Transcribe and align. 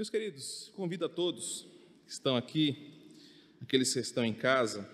Meus 0.00 0.08
queridos, 0.08 0.72
convido 0.74 1.04
a 1.04 1.10
todos 1.10 1.66
que 2.06 2.12
estão 2.12 2.34
aqui, 2.34 2.90
aqueles 3.60 3.92
que 3.92 4.00
estão 4.00 4.24
em 4.24 4.32
casa, 4.32 4.88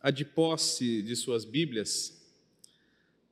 a 0.00 0.10
de 0.10 0.24
posse 0.24 1.02
de 1.02 1.14
suas 1.14 1.44
Bíblias, 1.44 2.18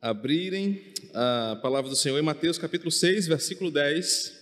abrirem 0.02 0.92
a 1.14 1.58
palavra 1.62 1.88
do 1.88 1.96
Senhor 1.96 2.18
em 2.18 2.22
Mateus 2.22 2.58
capítulo 2.58 2.90
6, 2.90 3.26
versículo 3.26 3.70
10. 3.70 4.38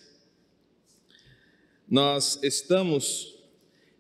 Nós 1.88 2.40
estamos 2.42 3.38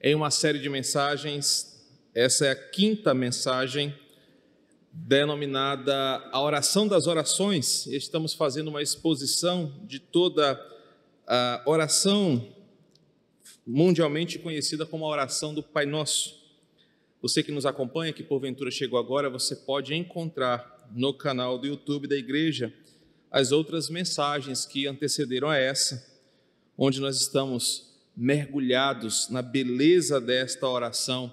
em 0.02 0.16
uma 0.16 0.32
série 0.32 0.58
de 0.58 0.68
mensagens, 0.68 1.80
essa 2.12 2.46
é 2.46 2.50
a 2.50 2.56
quinta 2.56 3.14
mensagem 3.14 3.96
denominada 4.92 5.94
a 6.32 6.42
oração 6.42 6.88
das 6.88 7.06
orações. 7.06 7.86
Estamos 7.86 8.34
fazendo 8.34 8.66
uma 8.66 8.82
exposição 8.82 9.80
de 9.86 10.00
toda 10.00 10.50
a 10.50 10.72
oração 11.66 12.54
mundialmente 13.66 14.38
conhecida 14.38 14.84
como 14.84 15.04
a 15.04 15.08
oração 15.08 15.54
do 15.54 15.62
Pai 15.62 15.86
Nosso. 15.86 16.40
Você 17.20 17.42
que 17.42 17.52
nos 17.52 17.64
acompanha, 17.64 18.12
que 18.12 18.22
porventura 18.22 18.70
chegou 18.70 18.98
agora, 18.98 19.30
você 19.30 19.54
pode 19.54 19.94
encontrar 19.94 20.88
no 20.92 21.14
canal 21.14 21.58
do 21.58 21.66
YouTube 21.66 22.08
da 22.08 22.16
igreja 22.16 22.72
as 23.30 23.52
outras 23.52 23.88
mensagens 23.88 24.66
que 24.66 24.86
antecederam 24.86 25.48
a 25.48 25.56
essa, 25.56 26.06
onde 26.76 27.00
nós 27.00 27.20
estamos 27.20 27.92
mergulhados 28.14 29.28
na 29.30 29.40
beleza 29.40 30.20
desta 30.20 30.68
oração 30.68 31.32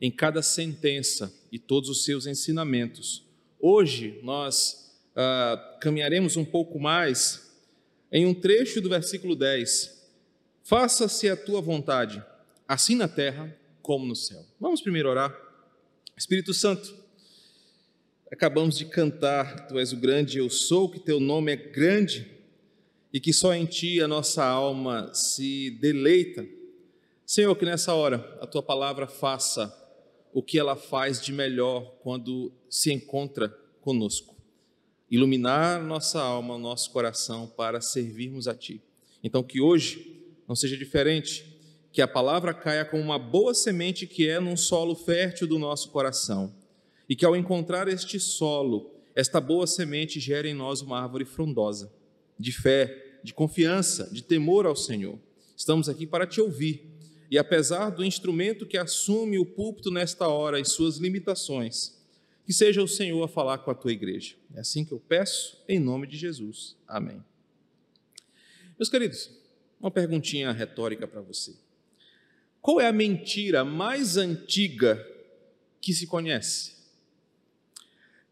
em 0.00 0.10
cada 0.10 0.42
sentença 0.42 1.32
e 1.50 1.58
todos 1.58 1.88
os 1.88 2.04
seus 2.04 2.26
ensinamentos. 2.26 3.24
Hoje 3.58 4.20
nós 4.22 4.92
ah, 5.16 5.78
caminharemos 5.80 6.36
um 6.36 6.44
pouco 6.44 6.78
mais 6.78 7.51
em 8.12 8.26
um 8.26 8.34
trecho 8.34 8.80
do 8.82 8.90
versículo 8.90 9.34
10. 9.34 10.02
Faça-se 10.62 11.28
a 11.30 11.36
tua 11.36 11.62
vontade, 11.62 12.22
assim 12.68 12.94
na 12.94 13.08
terra 13.08 13.56
como 13.80 14.04
no 14.04 14.14
céu. 14.14 14.44
Vamos 14.60 14.82
primeiro 14.82 15.08
orar. 15.08 15.34
Espírito 16.16 16.52
Santo, 16.52 16.94
acabamos 18.30 18.76
de 18.76 18.84
cantar, 18.84 19.66
Tu 19.66 19.78
és 19.78 19.92
o 19.92 19.96
grande 19.96 20.38
eu 20.38 20.50
sou, 20.50 20.90
que 20.90 21.00
Teu 21.00 21.18
nome 21.18 21.52
é 21.52 21.56
grande 21.56 22.30
e 23.12 23.18
que 23.18 23.32
só 23.32 23.54
em 23.54 23.64
Ti 23.64 24.00
a 24.02 24.06
nossa 24.06 24.44
alma 24.44 25.12
se 25.14 25.70
deleita. 25.80 26.46
Senhor, 27.24 27.56
que 27.56 27.64
nessa 27.64 27.94
hora 27.94 28.38
a 28.42 28.46
Tua 28.46 28.62
palavra 28.62 29.06
faça 29.06 29.74
o 30.34 30.42
que 30.42 30.58
ela 30.58 30.76
faz 30.76 31.20
de 31.20 31.32
melhor 31.32 31.98
quando 32.02 32.52
se 32.68 32.92
encontra 32.92 33.48
conosco. 33.80 34.31
Iluminar 35.12 35.84
nossa 35.84 36.22
alma, 36.22 36.56
nosso 36.56 36.90
coração 36.90 37.46
para 37.46 37.82
servirmos 37.82 38.48
a 38.48 38.54
Ti. 38.54 38.80
Então, 39.22 39.42
que 39.42 39.60
hoje 39.60 40.24
não 40.48 40.56
seja 40.56 40.74
diferente, 40.74 41.54
que 41.92 42.00
a 42.00 42.08
palavra 42.08 42.54
caia 42.54 42.82
como 42.82 43.02
uma 43.02 43.18
boa 43.18 43.52
semente 43.52 44.06
que 44.06 44.26
é 44.26 44.40
num 44.40 44.56
solo 44.56 44.94
fértil 44.94 45.46
do 45.46 45.58
nosso 45.58 45.90
coração, 45.90 46.54
e 47.06 47.14
que 47.14 47.26
ao 47.26 47.36
encontrar 47.36 47.88
este 47.88 48.18
solo, 48.18 48.90
esta 49.14 49.38
boa 49.38 49.66
semente 49.66 50.18
gere 50.18 50.48
em 50.48 50.54
nós 50.54 50.80
uma 50.80 50.98
árvore 50.98 51.26
frondosa, 51.26 51.92
de 52.38 52.50
fé, 52.50 53.18
de 53.22 53.34
confiança, 53.34 54.08
de 54.10 54.22
temor 54.22 54.64
ao 54.64 54.74
Senhor. 54.74 55.18
Estamos 55.54 55.90
aqui 55.90 56.06
para 56.06 56.26
te 56.26 56.40
ouvir 56.40 56.90
e 57.30 57.36
apesar 57.36 57.90
do 57.90 58.02
instrumento 58.02 58.64
que 58.64 58.78
assume 58.78 59.38
o 59.38 59.44
púlpito 59.44 59.90
nesta 59.90 60.26
hora 60.26 60.58
e 60.58 60.64
suas 60.64 60.96
limitações, 60.96 62.01
que 62.44 62.52
seja 62.52 62.82
o 62.82 62.88
Senhor 62.88 63.22
a 63.22 63.28
falar 63.28 63.58
com 63.58 63.70
a 63.70 63.74
tua 63.74 63.92
igreja. 63.92 64.34
É 64.54 64.60
assim 64.60 64.84
que 64.84 64.92
eu 64.92 65.00
peço, 65.00 65.62
em 65.68 65.78
nome 65.78 66.06
de 66.06 66.16
Jesus. 66.16 66.76
Amém. 66.86 67.22
Meus 68.78 68.88
queridos, 68.88 69.30
uma 69.80 69.90
perguntinha 69.90 70.50
retórica 70.52 71.06
para 71.06 71.20
você. 71.20 71.54
Qual 72.60 72.80
é 72.80 72.86
a 72.86 72.92
mentira 72.92 73.64
mais 73.64 74.16
antiga 74.16 75.04
que 75.80 75.92
se 75.92 76.06
conhece? 76.06 76.82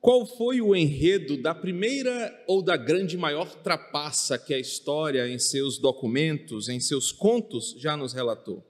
Qual 0.00 0.24
foi 0.24 0.62
o 0.62 0.74
enredo 0.74 1.36
da 1.36 1.54
primeira 1.54 2.42
ou 2.46 2.62
da 2.62 2.76
grande 2.76 3.18
maior 3.18 3.54
trapaça 3.56 4.38
que 4.38 4.54
a 4.54 4.58
história, 4.58 5.28
em 5.28 5.38
seus 5.38 5.78
documentos, 5.78 6.68
em 6.68 6.80
seus 6.80 7.12
contos, 7.12 7.74
já 7.76 7.96
nos 7.96 8.14
relatou? 8.14 8.64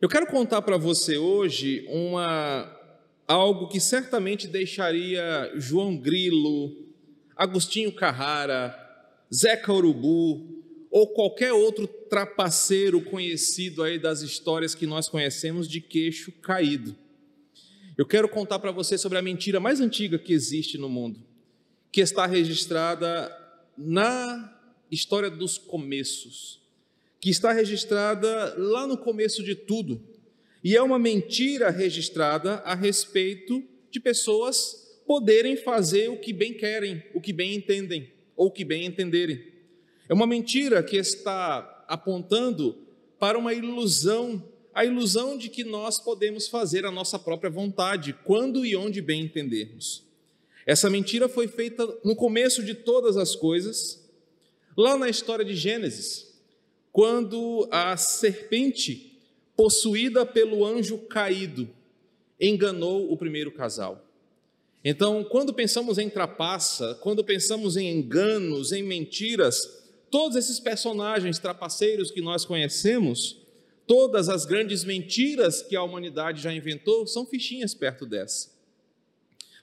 Eu 0.00 0.08
quero 0.08 0.26
contar 0.26 0.62
para 0.62 0.76
você 0.76 1.16
hoje 1.16 1.84
uma 1.88 2.83
algo 3.26 3.68
que 3.68 3.80
certamente 3.80 4.46
deixaria 4.46 5.52
João 5.56 5.96
Grilo, 5.96 6.76
Agostinho 7.36 7.92
Carrara, 7.92 8.74
Zeca 9.32 9.72
Urubu 9.72 10.62
ou 10.90 11.08
qualquer 11.08 11.52
outro 11.52 11.86
trapaceiro 11.86 13.00
conhecido 13.00 13.82
aí 13.82 13.98
das 13.98 14.22
histórias 14.22 14.74
que 14.74 14.86
nós 14.86 15.08
conhecemos 15.08 15.68
de 15.68 15.80
queixo 15.80 16.30
caído. 16.40 16.94
Eu 17.96 18.06
quero 18.06 18.28
contar 18.28 18.58
para 18.58 18.70
você 18.70 18.98
sobre 18.98 19.18
a 19.18 19.22
mentira 19.22 19.58
mais 19.58 19.80
antiga 19.80 20.18
que 20.18 20.32
existe 20.32 20.78
no 20.78 20.88
mundo, 20.88 21.20
que 21.90 22.00
está 22.00 22.26
registrada 22.26 23.34
na 23.76 24.56
história 24.90 25.30
dos 25.30 25.58
começos 25.58 26.64
que 27.24 27.30
está 27.30 27.52
registrada 27.54 28.54
lá 28.58 28.86
no 28.86 28.98
começo 28.98 29.42
de 29.42 29.54
tudo. 29.54 29.98
E 30.64 30.74
é 30.74 30.82
uma 30.82 30.98
mentira 30.98 31.68
registrada 31.68 32.54
a 32.64 32.74
respeito 32.74 33.62
de 33.90 34.00
pessoas 34.00 34.98
poderem 35.06 35.56
fazer 35.56 36.08
o 36.08 36.18
que 36.18 36.32
bem 36.32 36.54
querem, 36.54 37.04
o 37.14 37.20
que 37.20 37.34
bem 37.34 37.54
entendem, 37.54 38.10
ou 38.34 38.46
o 38.46 38.50
que 38.50 38.64
bem 38.64 38.86
entenderem. 38.86 39.52
É 40.08 40.14
uma 40.14 40.26
mentira 40.26 40.82
que 40.82 40.96
está 40.96 41.84
apontando 41.86 42.78
para 43.18 43.38
uma 43.38 43.52
ilusão, 43.52 44.42
a 44.72 44.86
ilusão 44.86 45.36
de 45.36 45.50
que 45.50 45.62
nós 45.62 45.98
podemos 45.98 46.48
fazer 46.48 46.86
a 46.86 46.90
nossa 46.90 47.18
própria 47.18 47.50
vontade, 47.50 48.14
quando 48.24 48.64
e 48.64 48.74
onde 48.74 49.02
bem 49.02 49.22
entendermos. 49.22 50.02
Essa 50.66 50.88
mentira 50.88 51.28
foi 51.28 51.46
feita 51.46 51.86
no 52.02 52.16
começo 52.16 52.62
de 52.62 52.74
todas 52.74 53.18
as 53.18 53.36
coisas, 53.36 54.02
lá 54.74 54.96
na 54.96 55.10
história 55.10 55.44
de 55.44 55.54
Gênesis 55.54 56.34
quando 56.94 57.68
a 57.72 57.96
serpente, 57.96 59.13
possuída 59.56 60.26
pelo 60.26 60.64
anjo 60.64 60.98
caído, 60.98 61.68
enganou 62.40 63.10
o 63.10 63.16
primeiro 63.16 63.52
casal. 63.52 64.04
Então, 64.84 65.24
quando 65.24 65.54
pensamos 65.54 65.96
em 65.96 66.10
trapaça, 66.10 66.98
quando 67.00 67.24
pensamos 67.24 67.76
em 67.76 67.90
enganos, 67.90 68.70
em 68.72 68.82
mentiras, 68.82 69.82
todos 70.10 70.36
esses 70.36 70.60
personagens 70.60 71.38
trapaceiros 71.38 72.10
que 72.10 72.20
nós 72.20 72.44
conhecemos, 72.44 73.38
todas 73.86 74.28
as 74.28 74.44
grandes 74.44 74.84
mentiras 74.84 75.62
que 75.62 75.74
a 75.74 75.82
humanidade 75.82 76.42
já 76.42 76.52
inventou, 76.52 77.06
são 77.06 77.24
fichinhas 77.24 77.74
perto 77.74 78.04
dessa. 78.04 78.52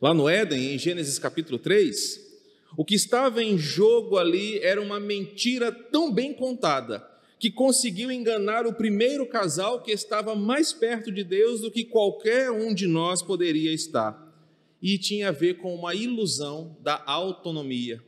Lá 0.01 0.13
no 0.13 0.27
Éden, 0.27 0.73
em 0.73 0.79
Gênesis 0.79 1.19
capítulo 1.19 1.59
3, 1.59 2.31
o 2.75 2.83
que 2.83 2.95
estava 2.95 3.43
em 3.43 3.57
jogo 3.57 4.17
ali 4.17 4.57
era 4.59 4.81
uma 4.81 4.99
mentira 4.99 5.71
tão 5.71 6.11
bem 6.11 6.33
contada 6.33 7.10
que 7.41 7.49
conseguiu 7.49 8.11
enganar 8.11 8.67
o 8.67 8.73
primeiro 8.73 9.25
casal 9.25 9.81
que 9.81 9.91
estava 9.91 10.35
mais 10.35 10.71
perto 10.71 11.11
de 11.11 11.23
Deus 11.23 11.59
do 11.59 11.71
que 11.71 11.83
qualquer 11.83 12.51
um 12.51 12.71
de 12.71 12.85
nós 12.85 13.23
poderia 13.23 13.73
estar. 13.73 14.31
E 14.79 14.95
tinha 14.99 15.29
a 15.29 15.31
ver 15.31 15.55
com 15.55 15.73
uma 15.73 15.95
ilusão 15.95 16.77
da 16.81 17.01
autonomia, 17.03 17.99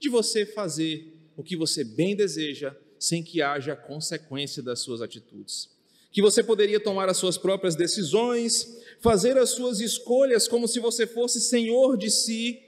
de 0.00 0.08
você 0.08 0.46
fazer 0.46 1.12
o 1.36 1.42
que 1.42 1.54
você 1.54 1.84
bem 1.84 2.16
deseja 2.16 2.74
sem 2.98 3.22
que 3.22 3.42
haja 3.42 3.76
consequência 3.76 4.62
das 4.62 4.80
suas 4.80 5.02
atitudes. 5.02 5.68
Que 6.10 6.22
você 6.22 6.42
poderia 6.42 6.80
tomar 6.80 7.10
as 7.10 7.18
suas 7.18 7.36
próprias 7.36 7.76
decisões, 7.76 8.80
fazer 9.00 9.36
as 9.36 9.50
suas 9.50 9.80
escolhas 9.80 10.48
como 10.48 10.66
se 10.66 10.80
você 10.80 11.06
fosse 11.06 11.42
senhor 11.42 11.98
de 11.98 12.10
si 12.10 12.58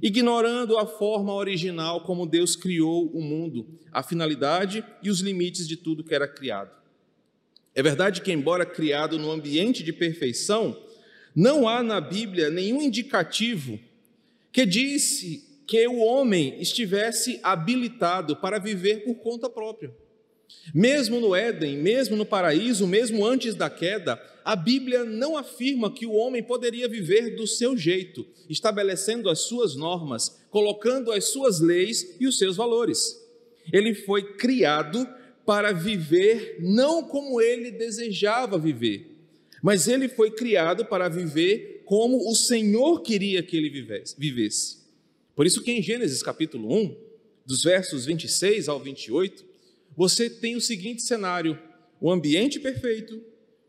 ignorando 0.00 0.78
a 0.78 0.86
forma 0.86 1.34
original 1.34 2.02
como 2.02 2.26
Deus 2.26 2.54
criou 2.54 3.06
o 3.08 3.20
mundo, 3.20 3.66
a 3.92 4.02
finalidade 4.02 4.84
e 5.02 5.10
os 5.10 5.20
limites 5.20 5.66
de 5.66 5.76
tudo 5.76 6.04
que 6.04 6.14
era 6.14 6.28
criado. 6.28 6.70
É 7.74 7.82
verdade 7.82 8.22
que, 8.22 8.32
embora 8.32 8.66
criado 8.66 9.18
no 9.18 9.30
ambiente 9.30 9.82
de 9.82 9.92
perfeição, 9.92 10.76
não 11.34 11.68
há 11.68 11.82
na 11.82 12.00
Bíblia 12.00 12.50
nenhum 12.50 12.82
indicativo 12.82 13.78
que 14.52 14.66
disse 14.66 15.46
que 15.66 15.86
o 15.86 15.98
homem 15.98 16.60
estivesse 16.60 17.38
habilitado 17.42 18.36
para 18.36 18.58
viver 18.58 19.04
por 19.04 19.16
conta 19.16 19.50
própria. 19.50 19.94
Mesmo 20.74 21.20
no 21.20 21.34
Éden, 21.34 21.76
mesmo 21.78 22.16
no 22.16 22.24
paraíso, 22.24 22.86
mesmo 22.86 23.24
antes 23.26 23.54
da 23.54 23.68
queda, 23.68 24.20
a 24.44 24.56
Bíblia 24.56 25.04
não 25.04 25.36
afirma 25.36 25.92
que 25.92 26.06
o 26.06 26.12
homem 26.12 26.42
poderia 26.42 26.88
viver 26.88 27.36
do 27.36 27.46
seu 27.46 27.76
jeito, 27.76 28.26
estabelecendo 28.48 29.28
as 29.28 29.40
suas 29.40 29.76
normas, 29.76 30.40
colocando 30.50 31.12
as 31.12 31.26
suas 31.26 31.60
leis 31.60 32.16
e 32.18 32.26
os 32.26 32.38
seus 32.38 32.56
valores. 32.56 33.18
Ele 33.72 33.94
foi 33.94 34.34
criado 34.34 35.06
para 35.44 35.72
viver 35.72 36.58
não 36.60 37.02
como 37.02 37.40
ele 37.40 37.70
desejava 37.70 38.58
viver, 38.58 39.14
mas 39.62 39.88
ele 39.88 40.08
foi 40.08 40.30
criado 40.30 40.84
para 40.84 41.08
viver 41.08 41.82
como 41.84 42.30
o 42.30 42.34
Senhor 42.34 43.00
queria 43.00 43.42
que 43.42 43.56
ele 43.56 43.70
vivesse. 43.70 44.78
Por 45.34 45.46
isso 45.46 45.62
que 45.62 45.72
em 45.72 45.82
Gênesis 45.82 46.22
capítulo 46.22 46.70
1, 46.74 46.96
dos 47.46 47.62
versos 47.62 48.04
26 48.04 48.68
ao 48.68 48.78
28, 48.78 49.47
você 49.98 50.30
tem 50.30 50.54
o 50.54 50.60
seguinte 50.60 51.02
cenário: 51.02 51.58
o 52.00 52.08
ambiente 52.08 52.60
perfeito, 52.60 53.20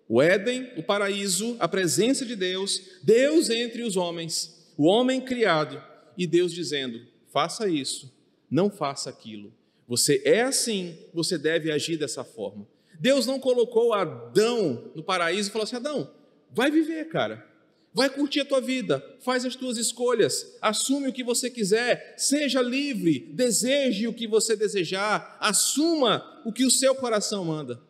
o 0.08 0.22
Éden, 0.22 0.70
o 0.78 0.84
paraíso, 0.84 1.58
a 1.60 1.68
presença 1.68 2.24
de 2.24 2.36
Deus, 2.36 3.00
Deus 3.02 3.50
entre 3.50 3.82
os 3.82 3.98
homens, 3.98 4.72
o 4.78 4.86
homem 4.86 5.20
criado 5.20 5.82
e 6.16 6.28
Deus 6.28 6.54
dizendo: 6.54 7.02
faça 7.34 7.68
isso, 7.68 8.16
não 8.48 8.70
faça 8.70 9.10
aquilo. 9.10 9.52
Você 9.88 10.22
é 10.24 10.44
assim, 10.44 11.00
você 11.12 11.36
deve 11.36 11.72
agir 11.72 11.98
dessa 11.98 12.24
forma. 12.24 12.68
Deus 13.00 13.26
não 13.26 13.40
colocou 13.40 13.92
Adão 13.92 14.92
no 14.94 15.02
paraíso 15.02 15.50
e 15.50 15.52
falou 15.52 15.64
assim: 15.64 15.78
Adão, 15.78 16.14
vai 16.52 16.70
viver, 16.70 17.06
cara. 17.10 17.49
Vai 17.94 18.10
curtir 18.10 18.42
a 18.42 18.46
tua 18.46 18.62
vida, 18.62 19.04
faz 19.20 19.46
as 19.46 19.56
tuas 19.56 19.78
escolhas, 19.78 20.56
assume 20.62 21.08
o 21.08 21.14
que 21.14 21.24
você 21.24 21.50
quiser, 21.50 22.14
seja 22.18 22.62
livre, 22.62 23.20
deseje 23.32 24.08
o 24.08 24.14
que 24.14 24.28
você 24.28 24.56
desejar, 24.56 25.38
assuma 25.40 26.42
o 26.46 26.54
que 26.54 26.64
o 26.64 26.70
seu 26.70 26.94
coração 26.94 27.46
manda. 27.46 27.82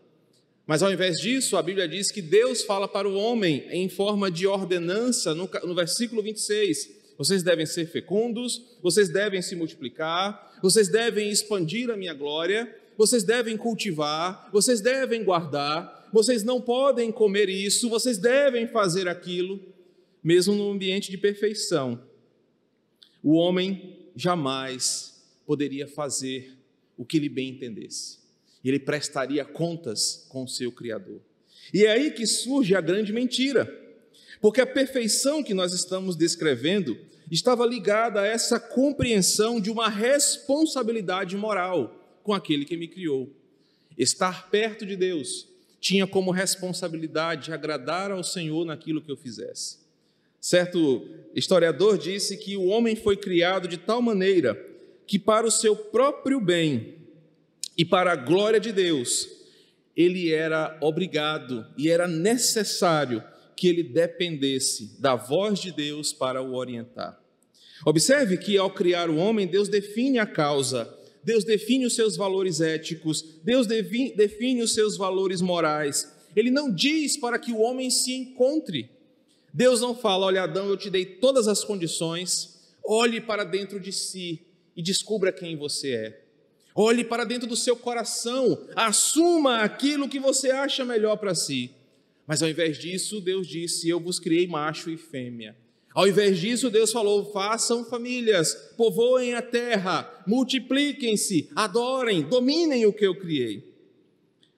Mas 0.65 0.81
ao 0.81 0.93
invés 0.93 1.19
disso, 1.19 1.57
a 1.57 1.61
Bíblia 1.63 1.87
diz 1.87 2.11
que 2.11 2.21
Deus 2.21 2.63
fala 2.63 2.87
para 2.87 3.09
o 3.09 3.15
homem 3.15 3.67
em 3.71 3.89
forma 3.89 4.31
de 4.31 4.47
ordenança, 4.47 5.35
no, 5.35 5.49
no 5.63 5.75
versículo 5.75 6.21
26. 6.21 6.91
Vocês 7.17 7.43
devem 7.43 7.65
ser 7.65 7.87
fecundos, 7.87 8.77
vocês 8.81 9.09
devem 9.09 9.41
se 9.41 9.53
multiplicar, 9.53 10.57
vocês 10.61 10.87
devem 10.87 11.29
expandir 11.29 11.89
a 11.89 11.97
minha 11.97 12.13
glória, 12.13 12.73
vocês 12.97 13.23
devem 13.23 13.57
cultivar, 13.57 14.47
vocês 14.53 14.79
devem 14.79 15.23
guardar, 15.23 16.07
vocês 16.13 16.43
não 16.43 16.61
podem 16.61 17.11
comer 17.11 17.49
isso, 17.49 17.89
vocês 17.89 18.17
devem 18.17 18.67
fazer 18.67 19.07
aquilo 19.09 19.59
mesmo 20.23 20.53
no 20.55 20.71
ambiente 20.71 21.09
de 21.09 21.17
perfeição, 21.17 22.01
o 23.23 23.33
homem 23.33 23.97
jamais 24.15 25.23
poderia 25.45 25.87
fazer 25.87 26.57
o 26.97 27.05
que 27.05 27.19
lhe 27.19 27.29
bem 27.29 27.49
entendesse. 27.49 28.19
Ele 28.63 28.79
prestaria 28.79 29.45
contas 29.45 30.25
com 30.29 30.43
o 30.43 30.47
seu 30.47 30.71
Criador. 30.71 31.21
E 31.73 31.85
é 31.85 31.91
aí 31.91 32.11
que 32.11 32.25
surge 32.25 32.75
a 32.75 32.81
grande 32.81 33.13
mentira, 33.13 33.65
porque 34.41 34.61
a 34.61 34.67
perfeição 34.67 35.43
que 35.43 35.53
nós 35.53 35.73
estamos 35.73 36.15
descrevendo 36.15 36.97
estava 37.31 37.65
ligada 37.65 38.21
a 38.21 38.25
essa 38.25 38.59
compreensão 38.59 39.61
de 39.61 39.69
uma 39.69 39.89
responsabilidade 39.89 41.37
moral 41.37 42.19
com 42.23 42.33
aquele 42.33 42.65
que 42.65 42.77
me 42.77 42.87
criou. 42.87 43.33
Estar 43.97 44.49
perto 44.49 44.85
de 44.85 44.95
Deus 44.95 45.47
tinha 45.79 46.07
como 46.07 46.31
responsabilidade 46.31 47.51
agradar 47.51 48.11
ao 48.11 48.23
Senhor 48.23 48.65
naquilo 48.65 49.01
que 49.01 49.11
eu 49.11 49.17
fizesse. 49.17 49.77
Certo 50.41 51.07
historiador 51.35 51.97
disse 51.97 52.37
que 52.37 52.55
o 52.55 52.65
homem 52.65 52.95
foi 52.95 53.17
criado 53.17 53.67
de 53.67 53.77
tal 53.77 54.01
maneira 54.01 54.57
que, 55.05 55.19
para 55.19 55.45
o 55.45 55.51
seu 55.51 55.75
próprio 55.75 56.39
bem 56.39 56.95
e 57.77 57.83
para 57.83 58.13
a 58.13 58.15
glória 58.15 58.59
de 58.59 58.71
Deus, 58.71 59.27
ele 59.95 60.31
era 60.31 60.77
obrigado 60.81 61.65
e 61.77 61.89
era 61.89 62.07
necessário 62.07 63.23
que 63.55 63.67
ele 63.67 63.83
dependesse 63.83 64.99
da 65.01 65.15
voz 65.15 65.59
de 65.59 65.71
Deus 65.71 66.13
para 66.13 66.41
o 66.41 66.53
orientar. 66.53 67.19
Observe 67.85 68.37
que, 68.37 68.57
ao 68.57 68.69
criar 68.69 69.09
o 69.09 69.17
homem, 69.17 69.47
Deus 69.47 69.67
define 69.67 70.19
a 70.19 70.25
causa, 70.25 70.93
Deus 71.23 71.43
define 71.43 71.85
os 71.85 71.95
seus 71.95 72.15
valores 72.15 72.61
éticos, 72.61 73.39
Deus 73.43 73.67
define 73.67 74.61
os 74.61 74.73
seus 74.73 74.95
valores 74.95 75.41
morais. 75.41 76.09
Ele 76.35 76.49
não 76.49 76.73
diz 76.73 77.17
para 77.17 77.37
que 77.37 77.51
o 77.51 77.59
homem 77.59 77.89
se 77.89 78.13
encontre 78.13 78.89
Deus 79.53 79.81
não 79.81 79.95
fala, 79.95 80.27
olha, 80.27 80.43
Adão, 80.43 80.67
eu 80.67 80.77
te 80.77 80.89
dei 80.89 81.05
todas 81.05 81.47
as 81.47 81.63
condições, 81.63 82.59
olhe 82.83 83.19
para 83.19 83.43
dentro 83.43 83.79
de 83.79 83.91
si 83.91 84.41
e 84.75 84.81
descubra 84.81 85.31
quem 85.31 85.55
você 85.55 85.93
é. 85.93 86.25
Olhe 86.75 87.03
para 87.03 87.25
dentro 87.25 87.47
do 87.47 87.55
seu 87.55 87.75
coração, 87.75 88.67
assuma 88.75 89.61
aquilo 89.61 90.07
que 90.07 90.19
você 90.19 90.51
acha 90.51 90.85
melhor 90.85 91.17
para 91.17 91.35
si. 91.35 91.71
Mas 92.25 92.43
ao 92.43 92.49
invés 92.49 92.77
disso, 92.77 93.19
Deus 93.19 93.47
disse: 93.47 93.89
Eu 93.89 93.99
vos 93.99 94.19
criei 94.19 94.45
macho 94.45 94.89
e 94.89 94.97
fêmea. 94.97 95.57
Ao 95.93 96.07
invés 96.07 96.39
disso, 96.39 96.69
Deus 96.69 96.91
falou: 96.91 97.31
façam 97.31 97.83
famílias, 97.83 98.53
povoem 98.77 99.33
a 99.33 99.41
terra, 99.41 100.23
multipliquem-se, 100.27 101.49
adorem, 101.55 102.21
dominem 102.21 102.85
o 102.85 102.93
que 102.93 103.05
eu 103.05 103.15
criei. 103.15 103.73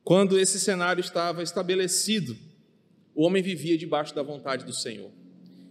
Quando 0.03 0.37
esse 0.37 0.59
cenário 0.59 1.01
estava 1.01 1.41
estabelecido, 1.41 2.35
o 3.13 3.23
homem 3.23 3.41
vivia 3.41 3.77
debaixo 3.77 4.15
da 4.15 4.23
vontade 4.23 4.65
do 4.65 4.73
Senhor. 4.73 5.11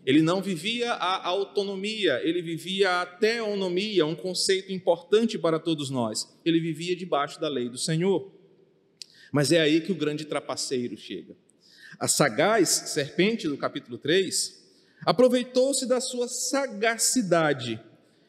Ele 0.05 0.23
não 0.23 0.41
vivia 0.41 0.93
a 0.93 1.27
autonomia, 1.27 2.21
ele 2.25 2.41
vivia 2.41 3.03
a 3.03 3.07
teonomia, 3.07 4.07
um 4.07 4.15
conceito 4.15 4.73
importante 4.73 5.39
para 5.39 5.59
todos 5.59 5.91
nós. 5.91 6.37
Ele 6.45 6.59
vivia 6.59 6.97
debaixo 6.97 7.41
da 7.41 7.49
lei 7.49 7.69
do 7.69 7.77
Senhor. 7.77 8.33
Mas 9.31 9.53
é 9.53 9.61
aí 9.61 9.81
que 9.81 9.93
o 9.93 9.97
grande 9.97 10.25
trapaceiro 10.25 10.97
chega. 10.97 11.37
A 11.99 12.09
sagaz 12.09 12.69
serpente 12.69 13.47
do 13.47 13.59
capítulo 13.59 13.99
3 13.99 14.59
aproveitou-se 15.05 15.87
da 15.87 16.01
sua 16.01 16.29
sagacidade 16.29 17.81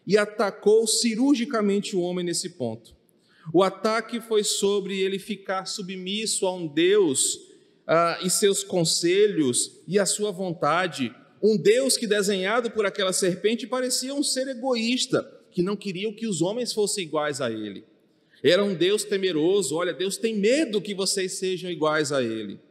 e 0.06 0.18
atacou 0.18 0.86
cirurgicamente 0.86 1.96
o 1.96 2.02
homem 2.02 2.26
nesse 2.26 2.50
ponto. 2.50 2.96
O 3.54 3.64
ataque 3.64 4.20
foi 4.20 4.44
sobre 4.44 5.00
ele 5.00 5.18
ficar 5.18 5.66
submisso 5.66 6.46
a 6.46 6.54
um 6.54 6.68
Deus 6.68 7.51
ah, 7.94 8.18
e 8.24 8.30
seus 8.30 8.64
conselhos 8.64 9.82
e 9.86 10.00
a 10.00 10.06
sua 10.06 10.32
vontade. 10.32 11.14
Um 11.44 11.58
Deus 11.58 11.98
que, 11.98 12.08
desenhado 12.08 12.72
por 12.72 12.86
aquela 12.86 13.12
serpente, 13.12 13.68
parecia 13.68 14.16
um 14.16 14.24
ser 14.24 14.48
egoísta, 14.48 15.30
que 15.52 15.62
não 15.62 15.76
queria 15.76 16.10
que 16.14 16.26
os 16.26 16.42
homens 16.42 16.72
fossem 16.72 17.04
iguais 17.04 17.42
a 17.42 17.52
ele. 17.52 17.84
Era 18.42 18.64
um 18.64 18.74
Deus 18.74 19.04
temeroso, 19.04 19.76
olha, 19.76 19.94
Deus 19.94 20.16
tem 20.16 20.38
medo 20.38 20.82
que 20.82 20.96
vocês 20.96 21.34
sejam 21.34 21.70
iguais 21.70 22.14
a 22.14 22.24
ele. 22.24 22.62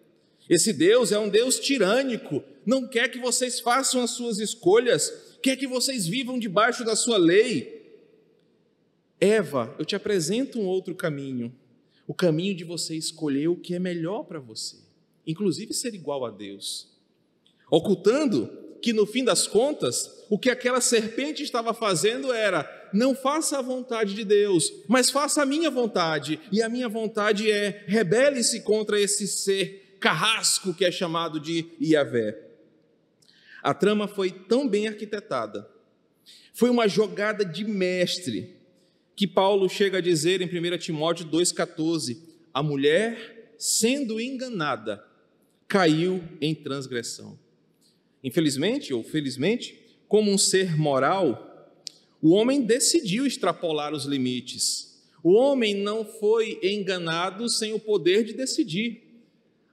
Esse 0.49 0.72
Deus 0.72 1.12
é 1.12 1.19
um 1.19 1.28
Deus 1.28 1.61
tirânico, 1.61 2.43
não 2.64 2.88
quer 2.88 3.11
que 3.11 3.19
vocês 3.19 3.61
façam 3.61 4.02
as 4.02 4.12
suas 4.12 4.38
escolhas, 4.38 5.37
quer 5.43 5.55
que 5.55 5.66
vocês 5.66 6.06
vivam 6.06 6.38
debaixo 6.38 6.82
da 6.82 6.96
sua 6.96 7.19
lei. 7.19 7.94
Eva, 9.20 9.75
eu 9.78 9.84
te 9.84 9.94
apresento 9.94 10.58
um 10.58 10.64
outro 10.64 10.94
caminho, 10.94 11.55
o 12.06 12.14
caminho 12.14 12.55
de 12.55 12.64
você 12.64 12.96
escolher 12.96 13.49
o 13.49 13.56
que 13.56 13.75
é 13.75 13.78
melhor 13.78 14.25
para 14.25 14.40
você 14.40 14.88
inclusive 15.26 15.75
ser 15.75 15.94
igual 15.94 16.25
a 16.25 16.31
Deus, 16.31 16.88
ocultando 17.70 18.61
que 18.81 18.93
no 18.93 19.06
fim 19.06 19.22
das 19.22 19.46
contas, 19.46 20.25
o 20.28 20.38
que 20.38 20.50
aquela 20.50 20.81
serpente 20.81 21.43
estava 21.43 21.75
fazendo 21.75 22.32
era: 22.32 22.88
não 22.93 23.14
faça 23.14 23.58
a 23.58 23.62
vontade 23.62 24.14
de 24.14 24.25
Deus, 24.25 24.72
mas 24.88 25.11
faça 25.11 25.43
a 25.43 25.46
minha 25.46 25.70
vontade, 25.70 26.40
e 26.50 26.62
a 26.62 26.69
minha 26.69 26.88
vontade 26.88 27.50
é 27.50 27.85
rebele-se 27.87 28.62
contra 28.62 29.00
esse 29.00 29.26
ser 29.26 29.97
carrasco 30.00 30.73
que 30.75 30.85
é 30.85 30.90
chamado 30.90 31.38
de 31.38 31.66
Iavé. 31.80 32.47
A 33.62 33.75
trama 33.75 34.09
foi 34.09 34.30
tão 34.30 34.66
bem 34.66 34.88
arquitetada, 34.88 35.68
foi 36.54 36.71
uma 36.71 36.88
jogada 36.88 37.44
de 37.44 37.64
mestre, 37.64 38.56
que 39.14 39.26
Paulo 39.26 39.68
chega 39.68 39.99
a 39.99 40.00
dizer 40.00 40.40
em 40.40 40.47
1 40.47 40.78
Timóteo 40.78 41.26
2,14: 41.26 42.18
a 42.52 42.62
mulher, 42.62 43.54
sendo 43.59 44.18
enganada, 44.18 45.04
caiu 45.70 46.20
em 46.40 46.52
transgressão. 46.52 47.38
Infelizmente 48.24 48.92
ou 48.92 49.04
felizmente, 49.04 49.78
como 50.08 50.32
um 50.32 50.36
ser 50.36 50.76
moral, 50.76 51.70
o 52.20 52.30
homem 52.30 52.62
decidiu 52.62 53.24
extrapolar 53.24 53.94
os 53.94 54.04
limites. 54.04 55.00
O 55.22 55.32
homem 55.32 55.74
não 55.74 56.04
foi 56.04 56.58
enganado 56.60 57.48
sem 57.48 57.72
o 57.72 57.78
poder 57.78 58.24
de 58.24 58.32
decidir. 58.32 59.00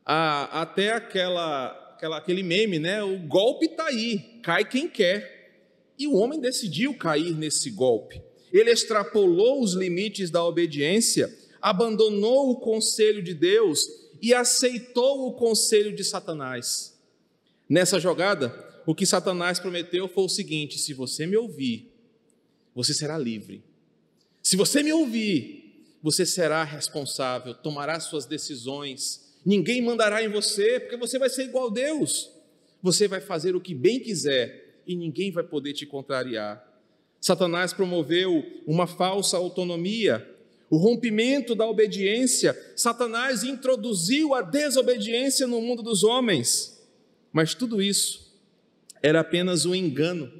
Ah, 0.05 0.61
até 0.61 0.93
aquela, 0.93 1.69
aquela, 1.95 2.17
aquele 2.17 2.43
meme, 2.43 2.77
né? 2.77 3.03
O 3.03 3.17
golpe 3.17 3.65
está 3.65 3.87
aí, 3.87 4.19
cai 4.43 4.63
quem 4.69 4.87
quer. 4.87 5.51
E 5.97 6.05
o 6.05 6.13
homem 6.13 6.39
decidiu 6.39 6.93
cair 6.93 7.35
nesse 7.35 7.71
golpe. 7.71 8.21
Ele 8.53 8.69
extrapolou 8.69 9.63
os 9.63 9.73
limites 9.73 10.29
da 10.29 10.45
obediência, 10.45 11.35
abandonou 11.59 12.51
o 12.51 12.59
conselho 12.59 13.23
de 13.23 13.33
Deus 13.33 14.06
e 14.21 14.33
aceitou 14.33 15.27
o 15.27 15.33
conselho 15.33 15.95
de 15.95 16.03
Satanás. 16.03 16.97
Nessa 17.69 17.99
jogada, 17.99 18.53
o 18.85 18.95
que 18.95 19.05
Satanás 19.05 19.59
prometeu 19.59 20.07
foi 20.07 20.23
o 20.23 20.29
seguinte: 20.29 20.77
se 20.79 20.93
você 20.93 21.25
me 21.25 21.35
ouvir, 21.35 21.91
você 22.73 22.93
será 22.93 23.17
livre. 23.17 23.63
Se 24.41 24.55
você 24.55 24.81
me 24.81 24.93
ouvir, 24.93 25.97
você 26.01 26.25
será 26.25 26.63
responsável, 26.63 27.53
tomará 27.53 27.99
suas 27.99 28.25
decisões. 28.25 29.35
Ninguém 29.45 29.81
mandará 29.81 30.23
em 30.23 30.29
você, 30.29 30.79
porque 30.79 30.97
você 30.97 31.19
vai 31.19 31.29
ser 31.29 31.43
igual 31.45 31.67
a 31.67 31.73
Deus. 31.73 32.31
Você 32.81 33.07
vai 33.07 33.19
fazer 33.19 33.55
o 33.55 33.61
que 33.61 33.73
bem 33.73 33.99
quiser 33.99 34.81
e 34.85 34.95
ninguém 34.95 35.31
vai 35.31 35.43
poder 35.43 35.73
te 35.73 35.85
contrariar. 35.85 36.65
Satanás 37.19 37.73
promoveu 37.73 38.45
uma 38.65 38.87
falsa 38.87 39.35
autonomia 39.35 40.36
o 40.69 40.77
rompimento 40.77 41.55
da 41.55 41.65
obediência, 41.65 42.57
Satanás 42.75 43.43
introduziu 43.43 44.33
a 44.33 44.41
desobediência 44.41 45.47
no 45.47 45.61
mundo 45.61 45.81
dos 45.81 46.03
homens. 46.03 46.77
Mas 47.31 47.53
tudo 47.53 47.81
isso 47.81 48.35
era 49.01 49.21
apenas 49.21 49.65
um 49.65 49.73
engano 49.73 50.31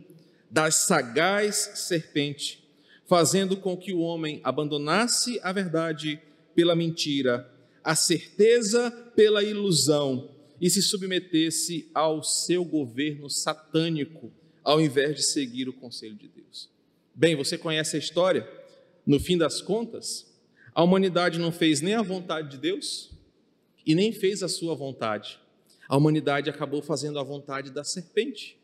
da 0.49 0.69
sagaz 0.71 1.71
serpente, 1.75 2.67
fazendo 3.05 3.55
com 3.57 3.77
que 3.77 3.93
o 3.93 3.99
homem 3.99 4.41
abandonasse 4.43 5.39
a 5.43 5.53
verdade 5.53 6.19
pela 6.53 6.75
mentira, 6.75 7.49
a 7.83 7.95
certeza 7.95 8.91
pela 9.15 9.43
ilusão 9.43 10.31
e 10.59 10.69
se 10.69 10.81
submetesse 10.81 11.89
ao 11.93 12.23
seu 12.23 12.65
governo 12.65 13.29
satânico, 13.29 14.31
ao 14.63 14.81
invés 14.81 15.15
de 15.15 15.23
seguir 15.23 15.69
o 15.69 15.73
conselho 15.73 16.15
de 16.15 16.27
Deus. 16.27 16.69
Bem, 17.13 17.35
você 17.35 17.57
conhece 17.57 17.95
a 17.95 17.99
história? 17.99 18.56
No 19.07 19.21
fim 19.21 19.37
das 19.37 19.61
contas, 19.61 20.27
a 20.75 20.83
humanidade 20.83 21.39
não 21.39 21.49
fez 21.49 21.79
nem 21.79 21.95
a 21.95 22.01
vontade 22.01 22.49
de 22.49 22.57
Deus 22.57 23.09
e 23.85 23.95
nem 23.95 24.11
fez 24.11 24.43
a 24.43 24.49
sua 24.49 24.75
vontade. 24.75 25.39
A 25.87 25.95
humanidade 25.95 26.49
acabou 26.49 26.81
fazendo 26.81 27.17
a 27.17 27.23
vontade 27.23 27.71
da 27.71 27.85
serpente. 27.85 28.59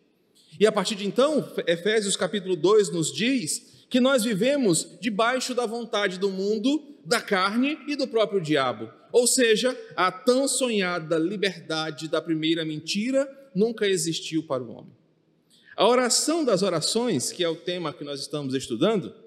E 0.60 0.68
a 0.68 0.72
partir 0.72 0.96
de 0.96 1.08
então, 1.08 1.50
Efésios 1.66 2.18
capítulo 2.18 2.58
2 2.58 2.92
nos 2.92 3.14
diz 3.14 3.86
que 3.90 4.02
nós 4.02 4.26
vivemos 4.26 4.98
debaixo 5.00 5.56
da 5.56 5.66
vontade 5.66 6.20
do 6.20 6.30
mundo, 6.30 7.00
da 7.06 7.22
carne 7.22 7.80
e 7.88 7.96
do 7.96 8.06
próprio 8.06 8.42
diabo. 8.42 8.92
Ou 9.14 9.26
seja, 9.26 9.78
a 9.96 10.12
tão 10.12 10.46
sonhada 10.46 11.18
liberdade 11.18 12.10
da 12.10 12.22
primeira 12.22 12.66
mentira 12.66 13.30
nunca 13.56 13.88
existiu 13.88 14.44
para 14.44 14.62
o 14.62 14.72
homem. 14.72 14.92
A 15.76 15.88
oração 15.88 16.44
das 16.44 16.64
orações, 16.64 17.32
que 17.32 17.46
é 17.46 17.48
o 17.48 17.56
tema 17.56 17.94
que 17.94 18.04
nós 18.04 18.20
estamos 18.20 18.54
estudando, 18.54 19.23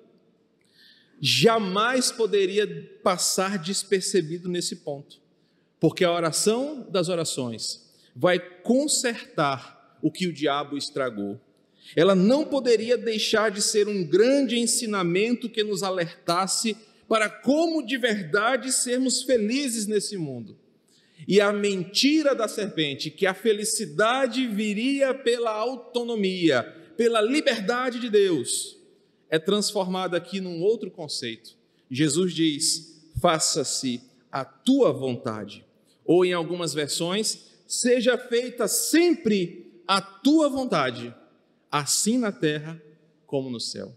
jamais 1.21 2.11
poderia 2.11 2.67
passar 3.03 3.59
despercebido 3.59 4.49
nesse 4.49 4.77
ponto, 4.77 5.21
porque 5.81 6.05
a 6.05 6.13
oração 6.13 6.87
das 6.91 7.09
orações 7.09 7.87
vai 8.15 8.39
consertar 8.39 9.99
o 10.03 10.11
que 10.11 10.27
o 10.27 10.33
diabo 10.33 10.77
estragou. 10.77 11.41
Ela 11.95 12.15
não 12.15 12.45
poderia 12.45 12.97
deixar 12.97 13.51
de 13.51 13.63
ser 13.63 13.89
um 13.89 14.05
grande 14.05 14.59
ensinamento 14.59 15.49
que 15.49 15.63
nos 15.63 15.83
alertasse 15.83 16.77
para 17.09 17.29
como 17.29 17.85
de 17.85 17.97
verdade 17.97 18.73
sermos 18.73 19.23
felizes 19.23 19.87
nesse 19.87 20.17
mundo. 20.17 20.59
E 21.27 21.41
a 21.41 21.53
mentira 21.53 22.35
da 22.35 22.49
serpente, 22.49 23.11
que 23.11 23.27
a 23.27 23.35
felicidade 23.35 24.47
viria 24.47 25.15
pela 25.15 25.51
autonomia, 25.51 26.63
pela 26.97 27.21
liberdade 27.21 28.01
de 28.01 28.11
Deus, 28.11 28.77
é 29.31 29.39
transformada 29.39 30.17
aqui 30.17 30.41
num 30.41 30.63
outro 30.63 30.91
conceito. 30.91 31.57
Jesus 31.91 32.35
diz: 32.35 33.03
faça-se 33.21 34.01
a 34.31 34.45
tua 34.45 34.93
vontade. 34.93 35.65
Ou 36.05 36.25
em 36.25 36.33
algumas 36.33 36.73
versões, 36.73 37.47
seja 37.67 38.17
feita 38.17 38.69
sempre 38.69 39.81
a 39.87 40.01
tua 40.01 40.49
vontade, 40.49 41.15
assim 41.71 42.19
na 42.19 42.31
terra 42.31 42.81
como 43.27 43.51
no 43.51 43.61
céu. 43.61 43.97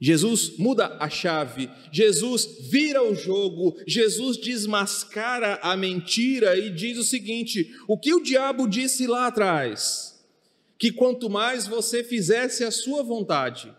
Jesus 0.00 0.58
muda 0.58 0.96
a 0.98 1.08
chave, 1.08 1.70
Jesus 1.92 2.58
vira 2.62 3.04
o 3.04 3.14
jogo, 3.14 3.76
Jesus 3.86 4.36
desmascara 4.36 5.60
a 5.62 5.76
mentira 5.76 6.58
e 6.58 6.70
diz 6.70 6.98
o 6.98 7.04
seguinte: 7.04 7.72
o 7.86 7.96
que 7.96 8.12
o 8.12 8.20
diabo 8.20 8.66
disse 8.66 9.06
lá 9.06 9.28
atrás, 9.28 10.20
que 10.76 10.90
quanto 10.90 11.30
mais 11.30 11.68
você 11.68 12.02
fizesse 12.02 12.64
a 12.64 12.72
sua 12.72 13.04
vontade, 13.04 13.72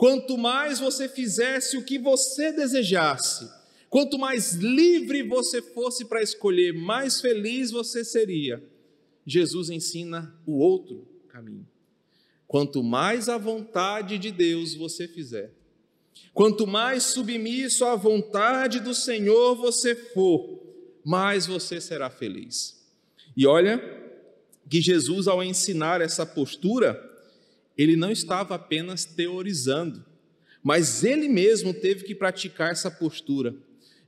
quanto 0.00 0.38
mais 0.38 0.80
você 0.80 1.06
fizesse 1.06 1.76
o 1.76 1.84
que 1.84 1.98
você 1.98 2.52
desejasse, 2.52 3.46
quanto 3.90 4.18
mais 4.18 4.54
livre 4.54 5.22
você 5.22 5.60
fosse 5.60 6.06
para 6.06 6.22
escolher, 6.22 6.72
mais 6.72 7.20
feliz 7.20 7.70
você 7.70 8.02
seria. 8.02 8.64
Jesus 9.26 9.68
ensina 9.68 10.34
o 10.46 10.56
outro 10.56 11.06
caminho. 11.28 11.68
Quanto 12.48 12.82
mais 12.82 13.28
a 13.28 13.36
vontade 13.36 14.16
de 14.16 14.32
Deus 14.32 14.74
você 14.74 15.06
fizer, 15.06 15.52
Quanto 16.32 16.66
mais 16.66 17.02
submisso 17.02 17.84
à 17.84 17.94
vontade 17.94 18.80
do 18.80 18.94
Senhor 18.94 19.54
você 19.54 19.94
for, 19.94 20.62
mais 21.04 21.46
você 21.46 21.78
será 21.78 22.08
feliz. 22.08 22.88
E 23.36 23.46
olha 23.46 23.82
que 24.68 24.80
Jesus, 24.80 25.28
ao 25.28 25.42
ensinar 25.42 26.00
essa 26.00 26.24
postura, 26.24 27.09
ele 27.80 27.96
não 27.96 28.10
estava 28.10 28.56
apenas 28.56 29.04
teorizando, 29.06 30.04
mas 30.62 31.02
ele 31.02 31.28
mesmo 31.28 31.72
teve 31.72 32.04
que 32.04 32.14
praticar 32.14 32.72
essa 32.72 32.90
postura 32.90 33.54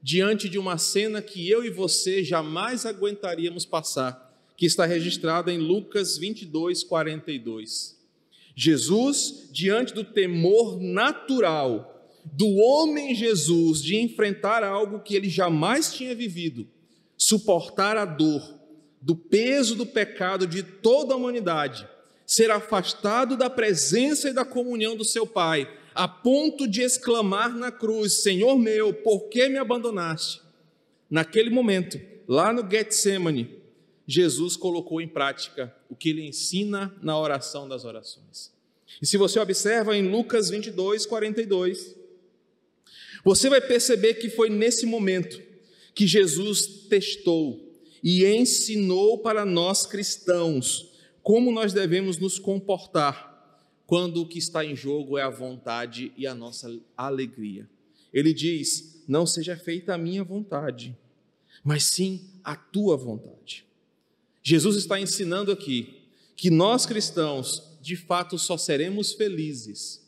diante 0.02 0.46
de 0.48 0.58
uma 0.58 0.76
cena 0.76 1.22
que 1.22 1.48
eu 1.48 1.64
e 1.64 1.70
você 1.70 2.22
jamais 2.22 2.84
aguentaríamos 2.84 3.64
passar, 3.64 4.30
que 4.56 4.66
está 4.66 4.84
registrada 4.84 5.50
em 5.50 5.58
Lucas 5.58 6.18
22, 6.18 6.84
42. 6.84 7.98
Jesus, 8.54 9.48
diante 9.50 9.94
do 9.94 10.04
temor 10.04 10.78
natural 10.78 11.88
do 12.24 12.48
homem 12.56 13.14
Jesus 13.14 13.82
de 13.82 13.96
enfrentar 13.96 14.62
algo 14.62 15.00
que 15.00 15.16
ele 15.16 15.30
jamais 15.30 15.94
tinha 15.94 16.14
vivido, 16.14 16.68
suportar 17.16 17.96
a 17.96 18.04
dor, 18.04 18.60
do 19.00 19.16
peso 19.16 19.74
do 19.74 19.86
pecado 19.86 20.46
de 20.46 20.62
toda 20.62 21.14
a 21.14 21.16
humanidade, 21.16 21.88
ser 22.26 22.50
afastado 22.50 23.36
da 23.36 23.50
presença 23.50 24.28
e 24.28 24.32
da 24.32 24.44
comunhão 24.44 24.96
do 24.96 25.04
seu 25.04 25.26
Pai, 25.26 25.70
a 25.94 26.08
ponto 26.08 26.66
de 26.66 26.82
exclamar 26.82 27.54
na 27.54 27.70
cruz: 27.70 28.22
Senhor 28.22 28.58
meu, 28.58 28.92
por 28.92 29.28
que 29.28 29.48
me 29.48 29.58
abandonaste? 29.58 30.40
Naquele 31.10 31.50
momento, 31.50 32.00
lá 32.26 32.52
no 32.52 32.68
Getsemane, 32.68 33.58
Jesus 34.06 34.56
colocou 34.56 35.00
em 35.00 35.08
prática 35.08 35.74
o 35.88 35.94
que 35.94 36.10
ele 36.10 36.26
ensina 36.26 36.94
na 37.02 37.18
oração 37.18 37.68
das 37.68 37.84
orações. 37.84 38.50
E 39.00 39.06
se 39.06 39.16
você 39.16 39.38
observa 39.38 39.96
em 39.96 40.08
Lucas 40.08 40.50
22, 40.50 41.06
42, 41.06 41.96
você 43.24 43.48
vai 43.48 43.60
perceber 43.60 44.14
que 44.14 44.28
foi 44.28 44.50
nesse 44.50 44.86
momento 44.86 45.40
que 45.94 46.06
Jesus 46.06 46.66
testou 46.88 47.72
e 48.02 48.24
ensinou 48.26 49.18
para 49.18 49.44
nós 49.44 49.86
cristãos 49.86 50.91
como 51.22 51.52
nós 51.52 51.72
devemos 51.72 52.18
nos 52.18 52.38
comportar 52.38 53.30
quando 53.86 54.22
o 54.22 54.26
que 54.26 54.38
está 54.38 54.64
em 54.64 54.74
jogo 54.74 55.18
é 55.18 55.22
a 55.22 55.30
vontade 55.30 56.12
e 56.16 56.26
a 56.26 56.34
nossa 56.34 56.80
alegria. 56.96 57.68
Ele 58.12 58.32
diz: 58.32 59.04
Não 59.06 59.26
seja 59.26 59.56
feita 59.56 59.94
a 59.94 59.98
minha 59.98 60.24
vontade, 60.24 60.96
mas 61.62 61.84
sim 61.84 62.30
a 62.42 62.56
tua 62.56 62.96
vontade. 62.96 63.66
Jesus 64.42 64.76
está 64.76 64.98
ensinando 64.98 65.52
aqui 65.52 66.02
que 66.36 66.50
nós 66.50 66.84
cristãos, 66.84 67.78
de 67.80 67.96
fato, 67.96 68.38
só 68.38 68.56
seremos 68.56 69.12
felizes 69.12 70.02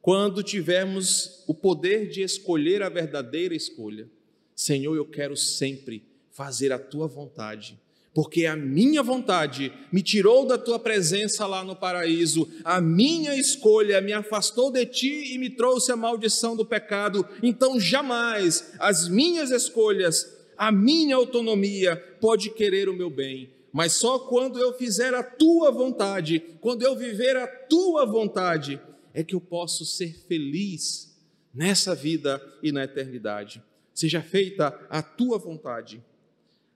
quando 0.00 0.42
tivermos 0.42 1.44
o 1.46 1.54
poder 1.54 2.08
de 2.08 2.22
escolher 2.22 2.82
a 2.82 2.88
verdadeira 2.88 3.54
escolha, 3.54 4.08
Senhor, 4.56 4.94
eu 4.94 5.04
quero 5.04 5.36
sempre 5.36 6.02
fazer 6.30 6.72
a 6.72 6.78
tua 6.78 7.06
vontade, 7.06 7.78
porque 8.12 8.46
a 8.46 8.56
minha 8.56 9.02
vontade 9.02 9.72
me 9.92 10.02
tirou 10.02 10.44
da 10.44 10.58
tua 10.58 10.78
presença 10.78 11.46
lá 11.46 11.62
no 11.62 11.76
paraíso, 11.76 12.48
a 12.64 12.80
minha 12.80 13.36
escolha 13.36 14.00
me 14.00 14.12
afastou 14.12 14.70
de 14.70 14.84
ti 14.84 15.32
e 15.32 15.38
me 15.38 15.48
trouxe 15.48 15.92
a 15.92 15.96
maldição 15.96 16.56
do 16.56 16.66
pecado, 16.66 17.26
então 17.42 17.78
jamais 17.78 18.72
as 18.78 19.08
minhas 19.08 19.50
escolhas, 19.50 20.38
a 20.56 20.72
minha 20.72 21.16
autonomia 21.16 21.96
pode 22.20 22.50
querer 22.50 22.88
o 22.88 22.94
meu 22.94 23.08
bem, 23.08 23.50
mas 23.72 23.92
só 23.92 24.18
quando 24.18 24.58
eu 24.58 24.72
fizer 24.72 25.14
a 25.14 25.22
tua 25.22 25.70
vontade, 25.70 26.42
quando 26.60 26.82
eu 26.82 26.96
viver 26.96 27.36
a 27.36 27.46
tua 27.46 28.04
vontade, 28.04 28.80
é 29.14 29.22
que 29.22 29.34
eu 29.34 29.40
posso 29.40 29.86
ser 29.86 30.16
feliz 30.26 31.16
nessa 31.54 31.94
vida 31.94 32.42
e 32.62 32.72
na 32.72 32.84
eternidade. 32.84 33.62
Seja 33.94 34.22
feita 34.22 34.78
a 34.88 35.02
tua 35.02 35.38
vontade, 35.38 36.02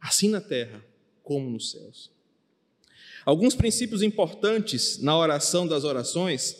assim 0.01 0.29
na 0.29 0.41
terra 0.41 0.94
como 1.25 1.51
nos 1.51 1.73
céus. 1.73 2.13
Alguns 3.25 3.57
princípios 3.57 4.03
importantes 4.03 4.99
na 4.99 5.17
oração 5.17 5.67
das 5.67 5.83
orações 5.83 6.57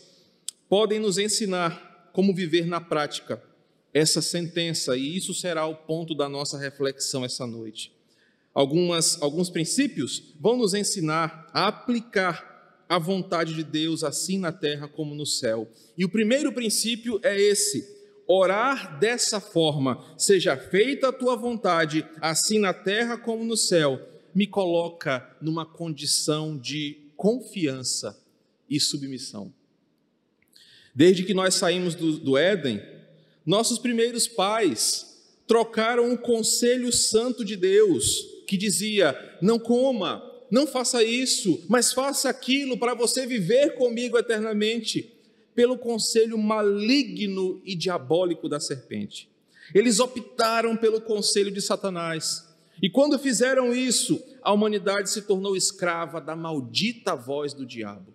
podem 0.69 0.99
nos 0.99 1.19
ensinar 1.19 2.11
como 2.13 2.35
viver 2.35 2.67
na 2.67 2.81
prática 2.81 3.41
essa 3.93 4.21
sentença, 4.21 4.97
e 4.97 5.17
isso 5.17 5.33
será 5.33 5.67
o 5.67 5.77
ponto 5.77 6.15
da 6.17 6.29
nossa 6.29 6.59
reflexão 6.59 7.25
essa 7.25 7.47
noite. 7.47 7.93
Algumas, 8.53 9.21
alguns 9.23 9.51
princípios 9.51 10.35
vão 10.41 10.57
nos 10.57 10.75
ensinar 10.75 11.49
a 11.53 11.69
aplicar 11.69 12.55
a 12.89 12.99
vontade 12.99 13.55
de 13.55 13.63
Deus, 13.63 14.03
assim 14.03 14.39
na 14.39 14.53
terra 14.53 14.89
como 14.89 15.15
no 15.15 15.27
céu. 15.27 15.69
E 15.97 16.05
o 16.05 16.09
primeiro 16.09 16.53
princípio 16.53 17.21
é 17.23 17.41
esse: 17.41 17.87
orar 18.27 18.99
dessa 18.99 19.41
forma, 19.41 20.05
seja 20.17 20.57
feita 20.57 21.09
a 21.09 21.13
tua 21.13 21.37
vontade, 21.37 22.07
assim 22.21 22.59
na 22.59 22.73
terra 22.73 23.17
como 23.17 23.45
no 23.45 23.57
céu, 23.57 24.14
me 24.35 24.47
coloca 24.47 25.37
numa 25.41 25.65
condição 25.65 26.59
de 26.59 26.99
confiança 27.17 28.21
e 28.69 28.81
submissão. 28.81 29.53
Desde 30.95 31.23
que 31.23 31.35
nós 31.35 31.55
saímos 31.55 31.95
do, 31.95 32.19
do 32.19 32.37
Éden, 32.37 32.81
nossos 33.45 33.79
primeiros 33.79 34.27
pais 34.27 35.15
trocaram 35.47 36.13
o 36.13 36.19
conselho 36.19 36.93
santo 36.93 37.45
de 37.45 37.57
Deus, 37.57 38.27
que 38.47 38.57
dizia: 38.57 39.17
não 39.41 39.59
coma, 39.59 40.23
não 40.51 40.67
faça 40.67 41.03
isso, 41.03 41.65
mas 41.69 41.93
faça 41.93 42.29
aquilo 42.29 42.79
para 42.79 42.95
você 42.95 43.27
viver 43.27 43.75
comigo 43.75 44.19
eternamente, 44.19 45.13
pelo 45.55 45.79
conselho 45.79 46.39
maligno 46.39 47.61
e 47.65 47.75
diabólico 47.75 48.49
da 48.49 48.61
serpente. 48.61 49.29
Eles 49.75 49.99
optaram 49.99 50.77
pelo 50.77 51.01
conselho 51.01 51.51
de 51.51 51.61
Satanás. 51.61 52.54
E 52.83 52.91
quando 52.91 53.19
fizeram 53.19 53.75
isso, 53.75 54.23
a 54.43 54.53
humanidade 54.53 55.11
se 55.11 55.23
tornou 55.23 55.57
escrava 55.57 56.21
da 56.21 56.37
maldita 56.37 57.15
voz 57.15 57.55
do 57.55 57.65
diabo. 57.65 58.13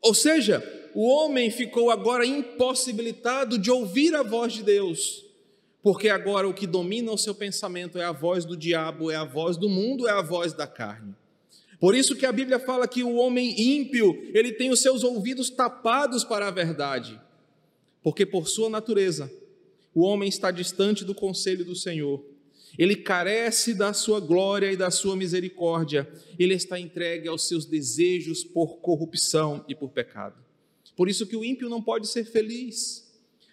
Ou 0.00 0.14
seja, 0.14 0.62
o 0.94 1.06
homem 1.06 1.50
ficou 1.50 1.90
agora 1.90 2.24
impossibilitado 2.24 3.58
de 3.58 3.70
ouvir 3.70 4.14
a 4.14 4.22
voz 4.22 4.52
de 4.52 4.62
Deus, 4.62 5.24
porque 5.82 6.08
agora 6.08 6.48
o 6.48 6.54
que 6.54 6.66
domina 6.66 7.12
o 7.12 7.18
seu 7.18 7.34
pensamento 7.34 7.98
é 7.98 8.04
a 8.04 8.12
voz 8.12 8.44
do 8.44 8.56
diabo, 8.56 9.10
é 9.10 9.16
a 9.16 9.24
voz 9.24 9.56
do 9.56 9.68
mundo, 9.68 10.08
é 10.08 10.12
a 10.12 10.22
voz 10.22 10.52
da 10.52 10.66
carne. 10.66 11.14
Por 11.80 11.94
isso 11.94 12.16
que 12.16 12.26
a 12.26 12.32
Bíblia 12.32 12.58
fala 12.58 12.88
que 12.88 13.04
o 13.04 13.14
homem 13.14 13.54
ímpio, 13.60 14.20
ele 14.34 14.52
tem 14.52 14.70
os 14.70 14.80
seus 14.80 15.04
ouvidos 15.04 15.48
tapados 15.50 16.24
para 16.24 16.48
a 16.48 16.50
verdade, 16.50 17.20
porque 18.02 18.26
por 18.26 18.48
sua 18.48 18.68
natureza, 18.68 19.30
o 19.94 20.02
homem 20.02 20.28
está 20.28 20.50
distante 20.50 21.04
do 21.04 21.14
conselho 21.14 21.64
do 21.64 21.74
Senhor. 21.74 22.24
Ele 22.78 22.94
carece 22.94 23.74
da 23.74 23.92
sua 23.92 24.20
glória 24.20 24.70
e 24.70 24.76
da 24.76 24.90
sua 24.90 25.16
misericórdia. 25.16 26.08
Ele 26.38 26.54
está 26.54 26.78
entregue 26.78 27.28
aos 27.28 27.48
seus 27.48 27.66
desejos 27.66 28.44
por 28.44 28.78
corrupção 28.78 29.64
e 29.68 29.74
por 29.74 29.90
pecado. 29.90 30.36
Por 30.96 31.08
isso 31.08 31.26
que 31.26 31.36
o 31.36 31.44
ímpio 31.44 31.68
não 31.68 31.82
pode 31.82 32.06
ser 32.06 32.24
feliz. 32.24 33.08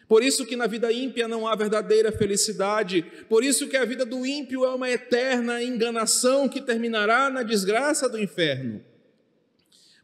Por 0.07 0.23
isso 0.23 0.45
que 0.45 0.55
na 0.55 0.67
vida 0.67 0.91
ímpia 0.91 1.27
não 1.27 1.47
há 1.47 1.55
verdadeira 1.55 2.11
felicidade. 2.11 3.03
Por 3.27 3.43
isso 3.43 3.67
que 3.67 3.75
a 3.75 3.85
vida 3.85 4.05
do 4.05 4.25
ímpio 4.25 4.63
é 4.63 4.73
uma 4.73 4.89
eterna 4.89 5.63
enganação 5.63 6.47
que 6.47 6.61
terminará 6.61 7.29
na 7.29 7.41
desgraça 7.41 8.07
do 8.07 8.19
inferno. 8.19 8.83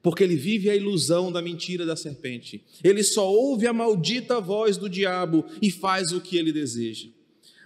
Porque 0.02 0.24
ele 0.24 0.36
vive 0.36 0.68
a 0.68 0.76
ilusão 0.76 1.32
da 1.32 1.44
mentira 1.44 1.86
da 1.86 1.96
serpente. 1.96 2.66
Ele 2.84 3.04
só 3.04 3.32
ouve 3.32 3.68
a 3.68 3.74
maldita 3.74 4.42
voz 4.42 4.78
do 4.78 4.90
diabo 4.90 5.46
e 5.62 5.70
faz 5.70 6.12
o 6.12 6.20
que 6.20 6.38
ele 6.38 6.52
deseja. 6.52 7.10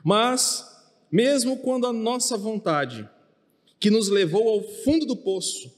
Mas, 0.03 0.74
mesmo 1.15 1.55
quando 1.55 1.87
a 1.87 1.93
nossa 1.93 2.35
vontade, 2.35 3.07
que 3.79 3.89
nos 3.89 4.09
levou 4.09 4.49
ao 4.49 4.61
fundo 4.61 5.05
do 5.05 5.15
poço, 5.15 5.73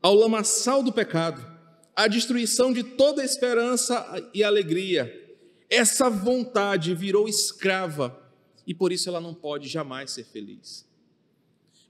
ao 0.00 0.14
lamaçal 0.14 0.82
do 0.82 0.90
pecado, 0.90 1.44
à 1.94 2.08
destruição 2.08 2.72
de 2.72 2.82
toda 2.82 3.22
esperança 3.22 4.30
e 4.32 4.42
alegria, 4.42 5.36
essa 5.68 6.08
vontade 6.08 6.94
virou 6.94 7.28
escrava 7.28 8.18
e 8.66 8.72
por 8.72 8.90
isso 8.90 9.10
ela 9.10 9.20
não 9.20 9.34
pode 9.34 9.68
jamais 9.68 10.10
ser 10.10 10.24
feliz. 10.24 10.88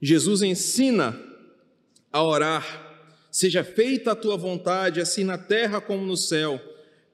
Jesus 0.01 0.41
ensina 0.41 1.17
a 2.11 2.21
orar: 2.21 3.07
seja 3.31 3.63
feita 3.63 4.11
a 4.11 4.15
tua 4.15 4.35
vontade, 4.35 4.99
assim 4.99 5.23
na 5.23 5.37
terra 5.37 5.79
como 5.79 6.05
no 6.05 6.17
céu, 6.17 6.59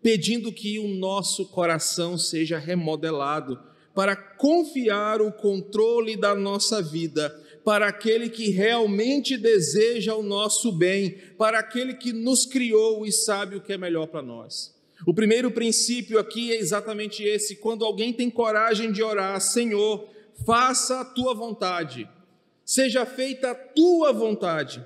pedindo 0.02 0.52
que 0.52 0.80
o 0.80 0.88
nosso 0.88 1.46
coração 1.46 2.18
seja 2.18 2.58
remodelado 2.58 3.75
para 3.96 4.16
confiar 4.16 5.22
o 5.22 5.32
controle 5.32 6.18
da 6.18 6.36
nossa 6.36 6.82
vida 6.82 7.34
para 7.66 7.88
aquele 7.88 8.30
que 8.30 8.52
realmente 8.52 9.36
deseja 9.36 10.14
o 10.14 10.22
nosso 10.22 10.72
bem, 10.72 11.18
para 11.36 11.58
aquele 11.58 11.96
que 11.96 12.14
nos 12.14 12.46
criou 12.46 13.04
e 13.08 13.12
sabe 13.12 13.56
o 13.56 13.62
que 13.62 13.74
é 13.74 13.78
melhor 13.78 14.06
para 14.06 14.22
nós. 14.22 14.76
O 15.08 15.14
primeiro 15.14 15.50
princípio 15.50 16.20
aqui 16.20 16.52
é 16.52 16.58
exatamente 16.60 17.24
esse: 17.24 17.56
quando 17.56 17.84
alguém 17.84 18.14
tem 18.14 18.30
coragem 18.30 18.92
de 18.92 19.02
orar, 19.02 19.42
Senhor, 19.42 20.08
faça 20.46 21.02
a 21.02 21.06
tua 21.06 21.34
vontade, 21.34 22.08
seja 22.64 23.04
feita 23.04 23.52
a 23.52 23.56
tua 23.56 24.14
vontade. 24.14 24.86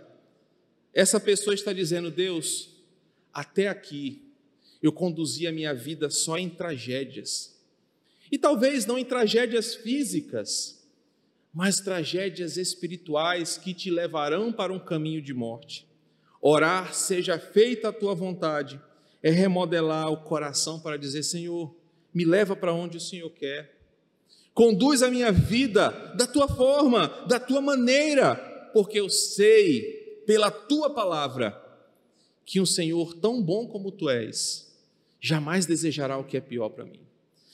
Essa 0.93 1.19
pessoa 1.19 1.53
está 1.53 1.73
dizendo, 1.73 2.09
Deus, 2.09 2.69
até 3.33 3.67
aqui 3.67 4.23
eu 4.81 4.93
conduzi 4.93 5.45
a 5.45 5.51
minha 5.51 5.73
vida 5.73 6.09
só 6.09 6.37
em 6.37 6.49
tragédias. 6.49 7.58
E 8.31 8.37
talvez 8.37 8.85
não 8.85 8.97
em 8.97 9.05
tragédias 9.05 9.75
físicas, 9.75 10.87
mas 11.53 11.79
tragédias 11.79 12.57
espirituais 12.57 13.57
que 13.57 13.73
te 13.73 13.89
levarão 13.89 14.51
para 14.51 14.71
um 14.71 14.79
caminho 14.79 15.21
de 15.21 15.33
morte. 15.33 15.87
Orar, 16.41 16.93
seja 16.93 17.39
feita 17.39 17.89
a 17.89 17.93
tua 17.93 18.13
vontade 18.13 18.79
é 19.21 19.29
remodelar 19.29 20.11
o 20.11 20.23
coração 20.23 20.79
para 20.79 20.97
dizer: 20.97 21.23
Senhor, 21.23 21.75
me 22.13 22.25
leva 22.25 22.55
para 22.55 22.73
onde 22.73 22.97
o 22.97 23.01
Senhor 23.01 23.29
quer. 23.31 23.77
Conduz 24.53 25.01
a 25.03 25.11
minha 25.11 25.31
vida 25.31 25.89
da 26.15 26.27
tua 26.27 26.47
forma, 26.47 27.07
da 27.27 27.39
tua 27.39 27.61
maneira, 27.61 28.35
porque 28.73 28.99
eu 28.99 29.09
sei, 29.09 30.23
pela 30.25 30.51
tua 30.51 30.89
palavra, 30.89 31.57
que 32.45 32.59
um 32.59 32.65
Senhor 32.65 33.13
tão 33.15 33.41
bom 33.41 33.67
como 33.67 33.91
tu 33.91 34.09
és, 34.09 34.75
jamais 35.19 35.65
desejará 35.65 36.17
o 36.17 36.25
que 36.25 36.35
é 36.35 36.41
pior 36.41 36.69
para 36.69 36.83
mim. 36.83 37.08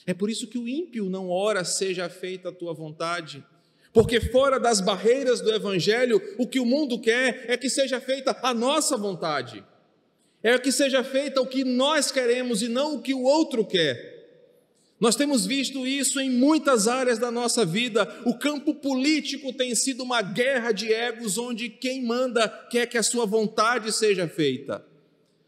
É 0.05 0.13
por 0.13 0.29
isso 0.29 0.47
que 0.47 0.57
o 0.57 0.67
ímpio 0.67 1.09
não 1.09 1.29
ora, 1.29 1.63
seja 1.63 2.09
feita 2.09 2.49
a 2.49 2.51
tua 2.51 2.73
vontade, 2.73 3.43
porque 3.93 4.19
fora 4.19 4.59
das 4.59 4.81
barreiras 4.81 5.41
do 5.41 5.53
Evangelho, 5.53 6.21
o 6.37 6.47
que 6.47 6.59
o 6.59 6.65
mundo 6.65 6.99
quer 6.99 7.45
é 7.47 7.57
que 7.57 7.69
seja 7.69 7.99
feita 7.99 8.37
a 8.41 8.53
nossa 8.53 8.97
vontade 8.97 9.63
é 10.47 10.59
que 10.59 10.71
seja 10.71 11.03
feita 11.03 11.41
o 11.41 11.47
que 11.47 11.63
nós 11.63 12.11
queremos 12.11 12.61
e 12.61 12.67
não 12.67 12.95
o 12.95 13.01
que 13.01 13.15
o 13.15 13.23
outro 13.23 13.65
quer. 13.65 14.13
Nós 14.99 15.15
temos 15.15 15.43
visto 15.43 15.87
isso 15.87 16.19
em 16.19 16.29
muitas 16.29 16.87
áreas 16.87 17.17
da 17.17 17.31
nossa 17.31 17.65
vida. 17.65 18.07
O 18.27 18.37
campo 18.37 18.75
político 18.75 19.51
tem 19.51 19.73
sido 19.73 20.03
uma 20.03 20.21
guerra 20.21 20.71
de 20.71 20.93
egos 20.93 21.39
onde 21.39 21.67
quem 21.67 22.05
manda 22.05 22.47
quer 22.69 22.85
que 22.85 22.95
a 22.95 23.01
sua 23.01 23.25
vontade 23.25 23.91
seja 23.91 24.27
feita. 24.27 24.85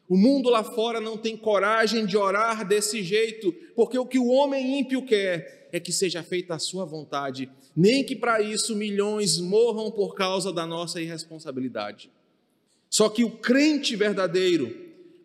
O 0.10 0.16
mundo 0.16 0.50
lá 0.50 0.64
fora 0.64 1.02
não 1.02 1.18
tem 1.18 1.36
coragem 1.36 2.06
de 2.06 2.16
orar 2.16 2.66
desse 2.66 3.04
jeito, 3.04 3.52
porque 3.76 3.98
o 3.98 4.06
que 4.06 4.18
o 4.18 4.28
homem 4.28 4.80
ímpio 4.80 5.06
quer 5.06 5.68
é 5.72 5.80
que 5.80 5.92
seja 5.92 6.24
feita 6.24 6.56
a 6.56 6.60
sua 6.60 6.86
vontade, 6.86 7.50
nem 7.76 8.04
que 8.04 8.16
para 8.16 8.42
isso 8.42 8.76
milhões 8.76 9.38
morram 9.38 9.92
por 9.92 10.16
causa 10.16 10.54
da 10.54 10.66
nossa 10.66 11.02
irresponsabilidade. 11.02 12.10
Só 12.90 13.10
que 13.10 13.24
o 13.24 13.32
crente 13.32 13.96
verdadeiro, 13.96 14.76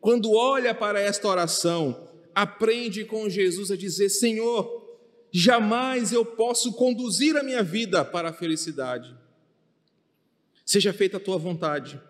quando 0.00 0.32
olha 0.32 0.74
para 0.74 1.00
esta 1.00 1.28
oração, 1.28 2.08
aprende 2.34 3.04
com 3.04 3.28
Jesus 3.28 3.70
a 3.70 3.76
dizer: 3.76 4.08
Senhor, 4.08 4.98
jamais 5.30 6.12
eu 6.12 6.24
posso 6.24 6.72
conduzir 6.72 7.36
a 7.36 7.42
minha 7.42 7.62
vida 7.62 8.04
para 8.04 8.30
a 8.30 8.32
felicidade. 8.32 9.16
Seja 10.64 10.92
feita 10.92 11.18
a 11.18 11.20
tua 11.20 11.38
vontade, 11.38 12.00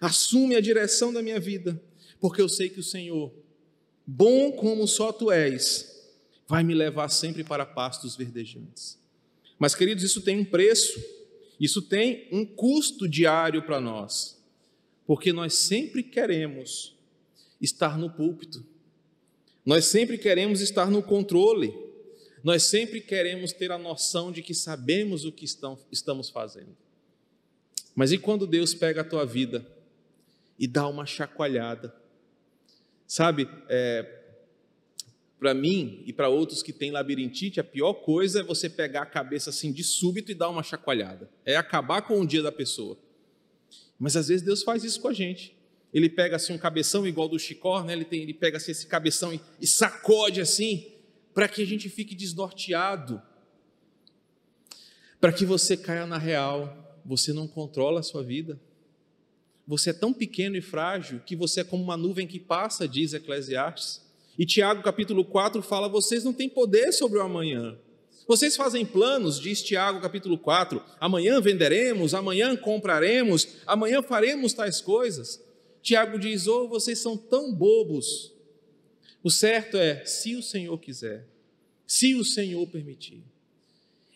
assume 0.00 0.56
a 0.56 0.60
direção 0.60 1.12
da 1.12 1.22
minha 1.22 1.40
vida, 1.40 1.80
porque 2.20 2.40
eu 2.40 2.48
sei 2.48 2.68
que 2.68 2.80
o 2.80 2.84
Senhor, 2.84 3.32
bom 4.06 4.52
como 4.52 4.86
só 4.86 5.12
tu 5.12 5.30
és, 5.30 5.98
vai 6.46 6.62
me 6.62 6.74
levar 6.74 7.08
sempre 7.08 7.44
para 7.44 7.66
pastos 7.66 8.16
verdejantes. 8.16 8.98
Mas, 9.58 9.74
queridos, 9.74 10.04
isso 10.04 10.22
tem 10.22 10.38
um 10.38 10.44
preço, 10.44 11.02
isso 11.60 11.82
tem 11.82 12.28
um 12.32 12.44
custo 12.44 13.08
diário 13.08 13.62
para 13.62 13.80
nós, 13.80 14.40
porque 15.06 15.32
nós 15.32 15.54
sempre 15.54 16.02
queremos 16.02 16.96
estar 17.60 17.98
no 17.98 18.10
púlpito. 18.10 18.64
Nós 19.64 19.84
sempre 19.86 20.16
queremos 20.16 20.60
estar 20.60 20.90
no 20.90 21.02
controle. 21.02 21.74
Nós 22.42 22.62
sempre 22.62 23.00
queremos 23.00 23.52
ter 23.52 23.70
a 23.70 23.78
noção 23.78 24.32
de 24.32 24.42
que 24.42 24.54
sabemos 24.54 25.24
o 25.24 25.32
que 25.32 25.44
estamos 25.44 26.30
fazendo. 26.30 26.76
Mas 27.94 28.12
e 28.12 28.18
quando 28.18 28.46
Deus 28.46 28.74
pega 28.74 29.00
a 29.00 29.04
tua 29.04 29.26
vida 29.26 29.66
e 30.58 30.66
dá 30.66 30.86
uma 30.86 31.04
chacoalhada? 31.04 31.94
Sabe, 33.08 33.48
é, 33.70 34.18
para 35.40 35.54
mim 35.54 36.02
e 36.04 36.12
para 36.12 36.28
outros 36.28 36.62
que 36.62 36.74
têm 36.74 36.90
labirintite, 36.90 37.58
a 37.58 37.64
pior 37.64 37.94
coisa 37.94 38.40
é 38.40 38.42
você 38.42 38.68
pegar 38.68 39.02
a 39.02 39.06
cabeça 39.06 39.48
assim 39.48 39.72
de 39.72 39.82
súbito 39.82 40.30
e 40.30 40.34
dar 40.34 40.50
uma 40.50 40.62
chacoalhada. 40.62 41.30
É 41.42 41.56
acabar 41.56 42.02
com 42.02 42.20
o 42.20 42.26
dia 42.26 42.42
da 42.42 42.52
pessoa. 42.52 42.98
Mas 43.98 44.14
às 44.14 44.28
vezes 44.28 44.44
Deus 44.44 44.62
faz 44.62 44.84
isso 44.84 45.00
com 45.00 45.08
a 45.08 45.14
gente. 45.14 45.56
Ele 45.92 46.10
pega 46.10 46.36
assim 46.36 46.52
um 46.52 46.58
cabeção 46.58 47.06
igual 47.06 47.30
do 47.30 47.38
Chicó, 47.38 47.82
né? 47.82 47.94
ele, 47.94 48.04
tem, 48.04 48.22
ele 48.22 48.34
pega 48.34 48.58
assim, 48.58 48.72
esse 48.72 48.86
cabeção 48.86 49.32
e, 49.32 49.40
e 49.58 49.66
sacode 49.66 50.38
assim, 50.38 50.86
para 51.32 51.48
que 51.48 51.62
a 51.62 51.66
gente 51.66 51.88
fique 51.88 52.14
desnorteado, 52.14 53.22
para 55.18 55.32
que 55.32 55.46
você 55.46 55.78
caia 55.78 56.06
na 56.06 56.18
real. 56.18 56.84
Você 57.06 57.32
não 57.32 57.48
controla 57.48 58.00
a 58.00 58.02
sua 58.02 58.22
vida. 58.22 58.60
Você 59.68 59.90
é 59.90 59.92
tão 59.92 60.14
pequeno 60.14 60.56
e 60.56 60.62
frágil 60.62 61.20
que 61.26 61.36
você 61.36 61.60
é 61.60 61.64
como 61.64 61.84
uma 61.84 61.94
nuvem 61.94 62.26
que 62.26 62.40
passa, 62.40 62.88
diz 62.88 63.12
Eclesiastes. 63.12 64.00
E 64.38 64.46
Tiago 64.46 64.82
capítulo 64.82 65.22
4 65.26 65.60
fala: 65.60 65.90
vocês 65.90 66.24
não 66.24 66.32
têm 66.32 66.48
poder 66.48 66.90
sobre 66.90 67.18
o 67.18 67.22
amanhã. 67.22 67.78
Vocês 68.26 68.56
fazem 68.56 68.86
planos, 68.86 69.38
diz 69.38 69.62
Tiago 69.62 70.00
capítulo 70.00 70.38
4, 70.38 70.82
amanhã 70.98 71.38
venderemos, 71.38 72.14
amanhã 72.14 72.56
compraremos, 72.56 73.58
amanhã 73.66 74.02
faremos 74.02 74.54
tais 74.54 74.80
coisas. 74.80 75.44
Tiago 75.82 76.18
diz: 76.18 76.46
ou 76.46 76.64
oh, 76.64 76.68
vocês 76.68 76.98
são 76.98 77.14
tão 77.14 77.54
bobos. 77.54 78.32
O 79.22 79.30
certo 79.30 79.76
é, 79.76 80.02
se 80.06 80.34
o 80.34 80.42
Senhor 80.42 80.78
quiser, 80.78 81.28
se 81.86 82.14
o 82.14 82.24
Senhor 82.24 82.66
permitir. 82.68 83.22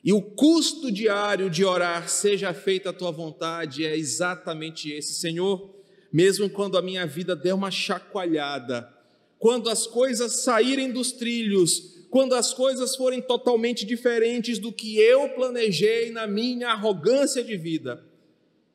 E 0.05 0.13
o 0.13 0.21
custo 0.21 0.91
diário 0.91 1.49
de 1.49 1.65
orar, 1.65 2.09
seja 2.09 2.53
feita 2.53 2.91
a 2.91 2.93
tua 2.93 3.13
vontade, 3.13 3.87
é 3.87 3.97
exatamente 3.97 4.91
esse, 4.91 5.15
Senhor. 5.15 5.71
Mesmo 6.13 6.51
quando 6.51 6.77
a 6.77 6.83
minha 6.83 7.07
vida 7.07 7.37
der 7.37 7.55
uma 7.55 7.71
chacoalhada, 7.71 8.93
quando 9.39 9.71
as 9.71 9.87
coisas 9.87 10.43
saírem 10.43 10.91
dos 10.91 11.13
trilhos, 11.13 12.07
quando 12.11 12.35
as 12.35 12.53
coisas 12.53 12.97
forem 12.97 13.23
totalmente 13.23 13.87
diferentes 13.87 14.59
do 14.59 14.73
que 14.73 14.99
eu 14.99 15.31
planejei 15.31 16.11
na 16.11 16.27
minha 16.27 16.69
arrogância 16.69 17.43
de 17.43 17.57
vida, 17.57 18.05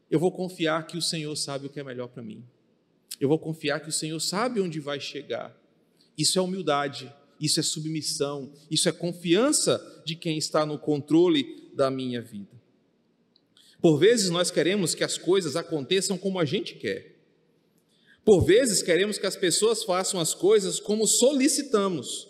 eu 0.09 0.19
vou 0.19 0.31
confiar 0.31 0.87
que 0.87 0.97
o 0.97 1.01
Senhor 1.01 1.35
sabe 1.35 1.67
o 1.67 1.69
que 1.69 1.79
é 1.79 1.83
melhor 1.83 2.07
para 2.07 2.23
mim. 2.23 2.43
Eu 3.19 3.27
vou 3.27 3.37
confiar 3.37 3.81
que 3.81 3.89
o 3.89 3.91
Senhor 3.91 4.19
sabe 4.19 4.61
onde 4.61 4.79
vai 4.79 4.99
chegar. 4.99 5.55
Isso 6.17 6.39
é 6.39 6.41
humildade, 6.41 7.13
isso 7.39 7.59
é 7.59 7.63
submissão, 7.63 8.51
isso 8.69 8.89
é 8.89 8.91
confiança 8.91 10.01
de 10.05 10.15
quem 10.15 10.37
está 10.37 10.65
no 10.65 10.77
controle 10.77 11.69
da 11.73 11.91
minha 11.91 12.21
vida. 12.21 12.57
Por 13.81 13.97
vezes 13.97 14.29
nós 14.29 14.49
queremos 14.49 14.95
que 14.95 15.03
as 15.03 15.17
coisas 15.17 15.55
aconteçam 15.55 16.17
como 16.17 16.39
a 16.39 16.45
gente 16.45 16.75
quer. 16.75 17.15
Por 18.25 18.43
vezes 18.43 18.81
queremos 18.81 19.17
que 19.17 19.25
as 19.25 19.35
pessoas 19.35 19.83
façam 19.83 20.19
as 20.19 20.33
coisas 20.33 20.79
como 20.79 21.07
solicitamos. 21.07 22.27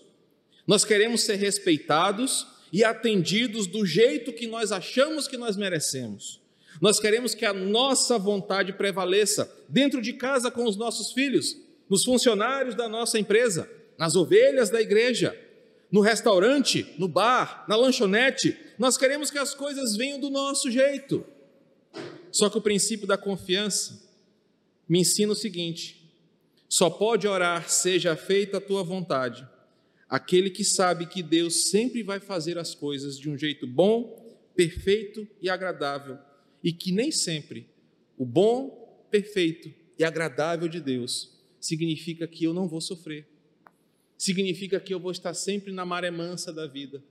Nós 0.67 0.83
queremos 0.83 1.21
ser 1.21 1.35
respeitados 1.35 2.45
e 2.71 2.83
atendidos 2.83 3.65
do 3.65 3.85
jeito 3.85 4.33
que 4.33 4.45
nós 4.45 4.71
achamos 4.71 5.27
que 5.27 5.37
nós 5.37 5.55
merecemos. 5.55 6.41
Nós 6.81 6.99
queremos 6.99 7.33
que 7.33 7.45
a 7.45 7.53
nossa 7.53 8.19
vontade 8.19 8.73
prevaleça 8.73 9.51
dentro 9.67 10.01
de 10.01 10.13
casa 10.13 10.51
com 10.51 10.65
os 10.65 10.75
nossos 10.75 11.11
filhos, 11.11 11.57
nos 11.89 12.03
funcionários 12.03 12.75
da 12.75 12.87
nossa 12.87 13.17
empresa, 13.17 13.67
nas 13.97 14.15
ovelhas 14.15 14.69
da 14.69 14.81
igreja, 14.81 15.37
no 15.91 16.01
restaurante, 16.01 16.93
no 16.97 17.07
bar, 17.07 17.65
na 17.67 17.75
lanchonete. 17.75 18.57
Nós 18.77 18.97
queremos 18.97 19.31
que 19.31 19.37
as 19.37 19.53
coisas 19.53 19.95
venham 19.95 20.19
do 20.19 20.29
nosso 20.29 20.69
jeito. 20.69 21.25
Só 22.31 22.49
que 22.49 22.57
o 22.57 22.61
princípio 22.61 23.07
da 23.07 23.17
confiança 23.17 24.05
me 24.87 24.99
ensina 24.99 25.31
o 25.31 25.35
seguinte: 25.35 26.11
só 26.67 26.89
pode 26.89 27.27
orar, 27.27 27.69
seja 27.69 28.15
feita 28.15 28.57
a 28.57 28.61
tua 28.61 28.83
vontade, 28.83 29.47
aquele 30.09 30.49
que 30.49 30.63
sabe 30.63 31.07
que 31.07 31.23
Deus 31.23 31.69
sempre 31.69 32.03
vai 32.03 32.19
fazer 32.19 32.57
as 32.57 32.75
coisas 32.75 33.17
de 33.17 33.29
um 33.29 33.37
jeito 33.37 33.65
bom, 33.65 34.37
perfeito 34.55 35.27
e 35.41 35.49
agradável, 35.49 36.17
e 36.63 36.73
que 36.73 36.91
nem 36.91 37.11
sempre 37.11 37.69
o 38.17 38.25
bom, 38.25 39.05
perfeito 39.09 39.73
e 39.97 40.03
agradável 40.03 40.67
de 40.67 40.79
Deus 40.79 41.37
significa 41.59 42.27
que 42.27 42.43
eu 42.43 42.53
não 42.53 42.67
vou 42.67 42.81
sofrer, 42.81 43.27
significa 44.17 44.79
que 44.79 44.93
eu 44.93 44.99
vou 44.99 45.11
estar 45.11 45.33
sempre 45.33 45.71
na 45.71 45.85
maré 45.85 46.09
mansa 46.09 46.51
da 46.51 46.65
vida. 46.65 47.03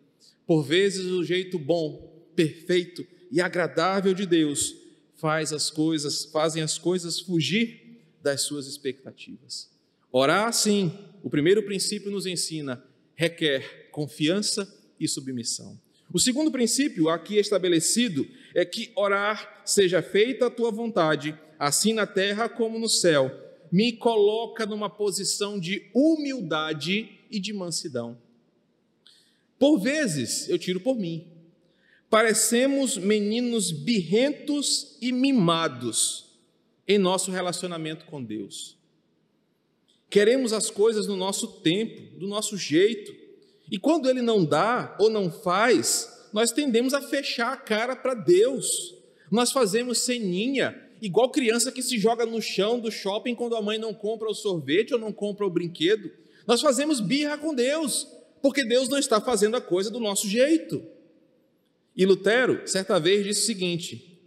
Por 0.47 0.63
vezes, 0.63 1.07
o 1.07 1.25
jeito 1.25 1.59
bom, 1.59 2.27
perfeito 2.35 3.07
e 3.31 3.41
agradável 3.41 4.13
de 4.13 4.27
Deus 4.27 4.75
faz 5.17 5.53
as 5.53 5.71
coisas, 5.71 6.25
fazem 6.27 6.63
as 6.63 6.79
coisas 6.79 7.21
fugir 7.21 8.01
das 8.23 8.43
suas 8.43 8.67
expectativas. 8.67 9.71
Orar, 10.13 10.53
sim, 10.53 10.93
o 11.23 11.31
primeiro 11.31 11.63
princípio 11.63 12.11
nos 12.11 12.27
ensina, 12.27 12.83
requer 13.15 13.91
confiança 13.91 14.69
e 14.99 15.09
submissão. 15.09 15.81
O 16.13 16.19
segundo 16.19 16.51
princípio 16.51 17.09
aqui 17.09 17.37
estabelecido 17.37 18.27
é 18.55 18.65
que 18.65 18.93
orar 18.95 19.63
seja 19.65 20.01
feita 20.03 20.47
a 20.47 20.51
tua 20.51 20.71
vontade, 20.71 21.37
assim 21.59 21.93
na 21.93 22.07
terra 22.07 22.49
como 22.49 22.79
no 22.79 22.89
céu, 22.89 23.46
me 23.71 23.93
coloca 23.93 24.65
numa 24.67 24.89
posição 24.89 25.59
de 25.59 25.91
humildade 25.95 27.21
e 27.31 27.41
de 27.41 27.53
mansidão. 27.53 28.19
Por 29.59 29.79
vezes, 29.79 30.49
eu 30.49 30.59
tiro 30.59 30.81
por 30.81 30.97
mim, 30.97 31.27
parecemos 32.11 32.97
meninos 32.97 33.71
birrentos 33.71 34.97
e 35.01 35.11
mimados 35.13 36.27
em 36.87 36.99
nosso 36.99 37.31
relacionamento 37.31 38.05
com 38.07 38.23
Deus. 38.23 38.77
Queremos 40.09 40.53
as 40.53 40.71
coisas 40.71 41.07
no 41.07 41.17
nosso 41.17 41.61
tempo, 41.61 42.19
do 42.19 42.29
nosso 42.29 42.57
jeito, 42.57 43.13
e 43.71 43.79
quando 43.79 44.09
Ele 44.09 44.23
não 44.23 44.45
dá 44.45 44.97
ou 45.01 45.11
não 45.11 45.31
faz, 45.31 46.29
nós 46.33 46.53
tendemos 46.53 46.95
a 46.95 47.03
fechar 47.03 47.53
a 47.53 47.57
cara 47.57 47.97
para 47.97 48.15
Deus. 48.15 48.95
Nós 49.31 49.51
fazemos 49.51 49.99
ceninha, 49.99 50.86
igual 51.01 51.31
criança 51.31 51.73
que 51.73 51.83
se 51.83 51.99
joga 51.99 52.25
no 52.27 52.41
chão 52.41 52.79
do 52.79 52.91
shopping 52.91 53.35
quando 53.35 53.57
a 53.57 53.63
mãe 53.63 53.79
não 53.79 53.93
compra 53.93 54.29
o 54.29 54.35
sorvete 54.35 54.95
ou 54.95 55.01
não 55.01 55.13
compra 55.13 55.47
o 55.47 55.51
brinquedo. 55.51 56.11
Nós 56.47 56.61
fazemos 56.61 57.01
birra 57.01 57.37
com 57.37 57.55
Deus, 57.55 58.07
porque 58.41 58.65
Deus 58.65 58.89
não 58.89 58.99
está 58.99 59.21
fazendo 59.21 59.57
a 59.57 59.61
coisa 59.61 59.91
do 59.91 60.01
nosso 60.01 60.29
jeito. 60.29 60.83
E 61.97 62.05
Lutero, 62.05 62.67
certa 62.67 63.01
vez, 63.01 63.25
disse 63.25 63.43
o 63.43 63.47
seguinte: 63.47 64.21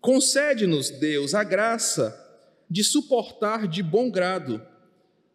Concede-nos, 0.00 0.90
Deus, 0.90 1.34
a 1.34 1.42
graça 1.42 2.22
de 2.68 2.82
suportar 2.82 3.66
de 3.66 3.82
bom 3.82 4.10
grado 4.10 4.64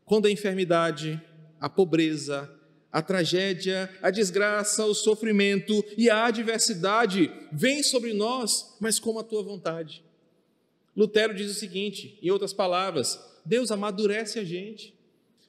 quando 0.05 0.25
a 0.25 0.31
enfermidade, 0.31 1.21
a 1.59 1.69
pobreza, 1.69 2.49
a 2.91 3.01
tragédia, 3.01 3.89
a 4.01 4.11
desgraça, 4.11 4.85
o 4.85 4.93
sofrimento 4.93 5.83
e 5.97 6.09
a 6.09 6.25
adversidade 6.25 7.31
vêm 7.51 7.81
sobre 7.83 8.13
nós, 8.13 8.75
mas 8.79 8.99
como 8.99 9.19
a 9.19 9.23
tua 9.23 9.41
vontade. 9.43 10.03
Lutero 10.95 11.33
diz 11.33 11.49
o 11.49 11.59
seguinte, 11.59 12.17
em 12.21 12.29
outras 12.29 12.53
palavras: 12.53 13.19
Deus 13.45 13.71
amadurece 13.71 14.39
a 14.39 14.43
gente. 14.43 14.93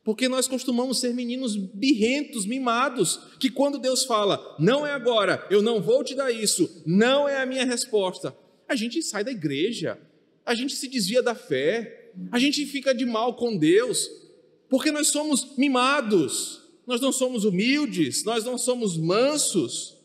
Porque 0.05 0.28
nós 0.28 0.48
costumamos 0.48 0.98
ser 0.98 1.14
meninos 1.14 1.55
birrentos, 1.55 2.44
mimados, 2.44 3.20
que 3.38 3.48
quando 3.48 3.78
Deus 3.78 4.05
fala, 4.05 4.57
não 4.59 4.85
é 4.85 4.90
agora, 4.90 5.46
eu 5.48 5.62
não 5.62 5.81
vou 5.81 6.02
te 6.02 6.12
dar 6.12 6.33
isso, 6.33 6.83
não 6.85 7.28
é 7.28 7.40
a 7.40 7.46
minha 7.46 7.64
resposta, 7.64 8.37
a 8.68 8.74
gente 8.74 9.00
sai 9.00 9.22
da 9.22 9.31
igreja, 9.31 10.00
a 10.44 10.57
gente 10.57 10.74
se 10.74 10.88
desvia 10.88 11.22
da 11.22 11.37
fé, 11.37 12.11
a 12.33 12.38
gente 12.40 12.66
fica 12.66 12.92
de 12.92 13.07
mal 13.07 13.37
com 13.37 13.57
Deus, 13.57 14.11
porque 14.68 14.90
nós 14.90 15.07
somos 15.07 15.57
mimados, 15.57 16.61
nós 16.85 17.00
não 17.00 17.12
somos 17.12 17.44
humildes, 17.44 18.24
nós 18.24 18.44
não 18.44 18.59
somos 18.59 18.96
mansos, 18.96 19.98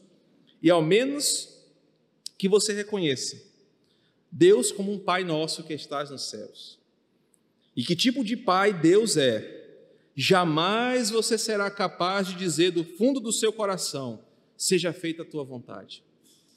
e 0.61 0.69
ao 0.69 0.83
menos 0.83 1.57
que 2.37 2.47
você 2.47 2.71
reconheça 2.71 3.46
Deus 4.31 4.71
como 4.71 4.91
um 4.91 4.99
Pai 4.99 5.23
nosso 5.23 5.63
que 5.63 5.73
estás 5.73 6.09
nos 6.09 6.29
céus. 6.29 6.77
E 7.75 7.83
que 7.83 7.95
tipo 7.95 8.23
de 8.23 8.35
Pai 8.35 8.73
Deus 8.73 9.17
é? 9.17 9.57
jamais 10.19 11.11
você 11.11 11.37
será 11.37 11.69
capaz 11.69 12.27
de 12.27 12.33
dizer 12.33 12.71
do 12.71 12.83
fundo 12.83 13.19
do 13.19 13.31
seu 13.31 13.53
coração: 13.53 14.19
seja 14.57 14.91
feita 14.91 15.21
a 15.21 15.25
tua 15.25 15.43
vontade. 15.43 16.03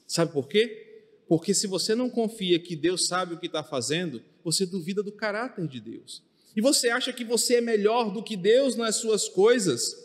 Sabe 0.07 0.33
por 0.33 0.47
quê? 0.47 1.03
Porque 1.27 1.53
se 1.53 1.67
você 1.67 1.93
não 1.93 2.09
confia 2.09 2.59
que 2.59 2.75
Deus 2.75 3.05
sabe 3.07 3.35
o 3.35 3.37
que 3.37 3.45
está 3.45 3.63
fazendo, 3.63 4.21
você 4.43 4.65
duvida 4.65 5.03
do 5.03 5.11
caráter 5.11 5.67
de 5.67 5.79
Deus. 5.79 6.23
E 6.53 6.59
você 6.59 6.89
acha 6.89 7.13
que 7.13 7.23
você 7.23 7.55
é 7.57 7.61
melhor 7.61 8.11
do 8.11 8.23
que 8.23 8.35
Deus 8.35 8.75
nas 8.75 8.95
suas 8.95 9.29
coisas. 9.29 9.95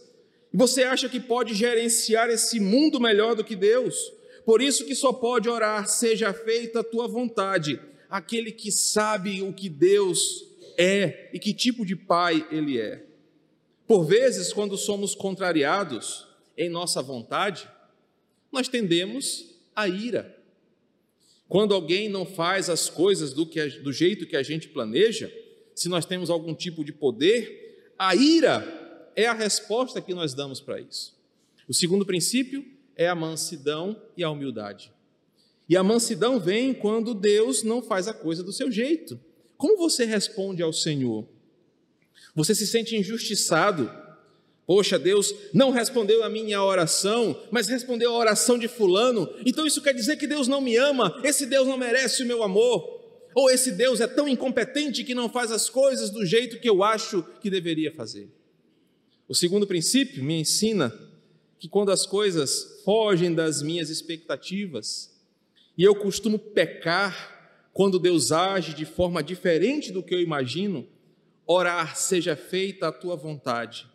E 0.52 0.56
você 0.56 0.84
acha 0.84 1.08
que 1.08 1.18
pode 1.18 1.54
gerenciar 1.54 2.30
esse 2.30 2.60
mundo 2.60 3.00
melhor 3.00 3.34
do 3.34 3.42
que 3.42 3.56
Deus. 3.56 3.96
Por 4.46 4.62
isso 4.62 4.86
que 4.86 4.94
só 4.94 5.12
pode 5.12 5.48
orar, 5.48 5.88
seja 5.88 6.32
feita 6.32 6.78
a 6.78 6.84
tua 6.84 7.08
vontade. 7.08 7.80
Aquele 8.08 8.52
que 8.52 8.70
sabe 8.70 9.42
o 9.42 9.52
que 9.52 9.68
Deus 9.68 10.46
é 10.78 11.28
e 11.34 11.38
que 11.40 11.52
tipo 11.52 11.84
de 11.84 11.96
pai 11.96 12.46
ele 12.48 12.80
é. 12.80 13.04
Por 13.88 14.04
vezes, 14.04 14.52
quando 14.52 14.76
somos 14.76 15.16
contrariados 15.16 16.28
em 16.56 16.68
nossa 16.68 17.02
vontade, 17.02 17.68
nós 18.52 18.68
tendemos 18.68 19.56
à 19.74 19.88
ira. 19.88 20.38
Quando 21.48 21.74
alguém 21.74 22.08
não 22.08 22.24
faz 22.24 22.70
as 22.70 22.88
coisas 22.88 23.32
do, 23.32 23.46
que, 23.46 23.64
do 23.80 23.92
jeito 23.92 24.26
que 24.26 24.36
a 24.36 24.44
gente 24.44 24.68
planeja, 24.68 25.32
se 25.74 25.88
nós 25.88 26.06
temos 26.06 26.30
algum 26.30 26.54
tipo 26.54 26.84
de 26.84 26.92
poder, 26.92 27.90
a 27.98 28.14
ira 28.14 29.10
é 29.16 29.26
a 29.26 29.32
resposta 29.32 30.00
que 30.00 30.14
nós 30.14 30.34
damos 30.34 30.60
para 30.60 30.80
isso. 30.80 31.16
O 31.68 31.74
segundo 31.74 32.06
princípio 32.06 32.75
é 32.96 33.08
a 33.08 33.14
mansidão 33.14 34.00
e 34.16 34.24
a 34.24 34.30
humildade. 34.30 34.92
E 35.68 35.76
a 35.76 35.82
mansidão 35.82 36.40
vem 36.40 36.72
quando 36.72 37.14
Deus 37.14 37.62
não 37.62 37.82
faz 37.82 38.08
a 38.08 38.14
coisa 38.14 38.42
do 38.42 38.52
seu 38.52 38.70
jeito. 38.70 39.20
Como 39.56 39.76
você 39.76 40.04
responde 40.04 40.62
ao 40.62 40.72
Senhor? 40.72 41.26
Você 42.34 42.54
se 42.54 42.66
sente 42.66 42.96
injustiçado. 42.96 43.90
Poxa, 44.66 44.98
Deus 44.98 45.34
não 45.52 45.70
respondeu 45.70 46.24
a 46.24 46.28
minha 46.28 46.62
oração, 46.62 47.40
mas 47.50 47.68
respondeu 47.68 48.12
a 48.12 48.18
oração 48.18 48.58
de 48.58 48.68
Fulano. 48.68 49.28
Então 49.44 49.66
isso 49.66 49.82
quer 49.82 49.94
dizer 49.94 50.16
que 50.16 50.26
Deus 50.26 50.48
não 50.48 50.60
me 50.60 50.76
ama, 50.76 51.20
esse 51.22 51.46
Deus 51.46 51.66
não 51.66 51.78
merece 51.78 52.22
o 52.22 52.26
meu 52.26 52.42
amor. 52.42 52.96
Ou 53.34 53.50
esse 53.50 53.70
Deus 53.72 54.00
é 54.00 54.06
tão 54.06 54.26
incompetente 54.26 55.04
que 55.04 55.14
não 55.14 55.28
faz 55.28 55.52
as 55.52 55.68
coisas 55.68 56.10
do 56.10 56.24
jeito 56.24 56.58
que 56.58 56.68
eu 56.68 56.82
acho 56.82 57.22
que 57.40 57.50
deveria 57.50 57.92
fazer. 57.92 58.30
O 59.28 59.34
segundo 59.34 59.66
princípio 59.66 60.24
me 60.24 60.40
ensina 60.40 60.92
que 61.58 61.68
quando 61.68 61.90
as 61.90 62.06
coisas 62.06 62.82
fogem 62.84 63.34
das 63.34 63.62
minhas 63.62 63.90
expectativas, 63.90 65.14
e 65.76 65.84
eu 65.84 65.94
costumo 65.94 66.38
pecar 66.38 67.34
quando 67.72 67.98
Deus 67.98 68.32
age 68.32 68.74
de 68.74 68.84
forma 68.84 69.22
diferente 69.22 69.92
do 69.92 70.02
que 70.02 70.14
eu 70.14 70.20
imagino, 70.20 70.86
orar, 71.46 71.96
seja 71.96 72.34
feita 72.34 72.88
a 72.88 72.92
tua 72.92 73.16
vontade, 73.16 73.86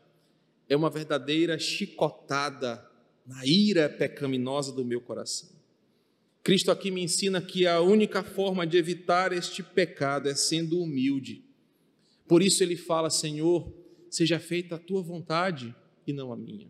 é 0.69 0.76
uma 0.76 0.89
verdadeira 0.89 1.58
chicotada 1.58 2.88
na 3.26 3.45
ira 3.45 3.89
pecaminosa 3.89 4.71
do 4.71 4.86
meu 4.86 5.02
coração. 5.02 5.50
Cristo 6.43 6.71
aqui 6.71 6.89
me 6.89 7.04
ensina 7.04 7.41
que 7.41 7.67
a 7.67 7.82
única 7.82 8.24
forma 8.24 8.65
de 8.65 8.78
evitar 8.78 9.32
este 9.32 9.62
pecado 9.62 10.28
é 10.28 10.36
sendo 10.36 10.82
humilde. 10.82 11.43
Por 12.28 12.41
isso 12.41 12.63
ele 12.63 12.76
fala: 12.76 13.10
Senhor, 13.10 13.71
seja 14.10 14.39
feita 14.39 14.76
a 14.76 14.80
tua 14.80 15.02
vontade 15.02 15.76
e 16.08 16.13
não 16.13 16.32
a 16.32 16.38
minha. 16.38 16.67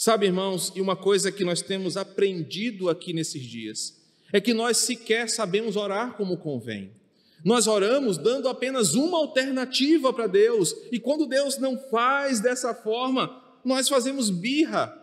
Sabe, 0.00 0.26
irmãos, 0.26 0.70
e 0.76 0.80
uma 0.80 0.94
coisa 0.94 1.32
que 1.32 1.42
nós 1.42 1.60
temos 1.60 1.96
aprendido 1.96 2.88
aqui 2.88 3.12
nesses 3.12 3.42
dias 3.42 4.00
é 4.32 4.40
que 4.40 4.54
nós 4.54 4.76
sequer 4.76 5.28
sabemos 5.28 5.74
orar 5.74 6.16
como 6.16 6.36
convém. 6.36 6.92
Nós 7.44 7.66
oramos 7.66 8.16
dando 8.16 8.48
apenas 8.48 8.94
uma 8.94 9.18
alternativa 9.18 10.12
para 10.12 10.28
Deus, 10.28 10.72
e 10.92 11.00
quando 11.00 11.26
Deus 11.26 11.58
não 11.58 11.76
faz 11.90 12.38
dessa 12.38 12.72
forma, 12.72 13.42
nós 13.64 13.88
fazemos 13.88 14.30
birra. 14.30 14.96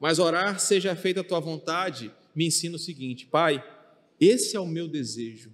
Mas 0.00 0.18
orar, 0.18 0.58
seja 0.58 0.96
feita 0.96 1.20
a 1.20 1.24
tua 1.24 1.38
vontade, 1.38 2.10
me 2.34 2.46
ensina 2.46 2.74
o 2.74 2.78
seguinte: 2.78 3.26
Pai, 3.26 3.64
esse 4.20 4.56
é 4.56 4.60
o 4.60 4.66
meu 4.66 4.88
desejo, 4.88 5.52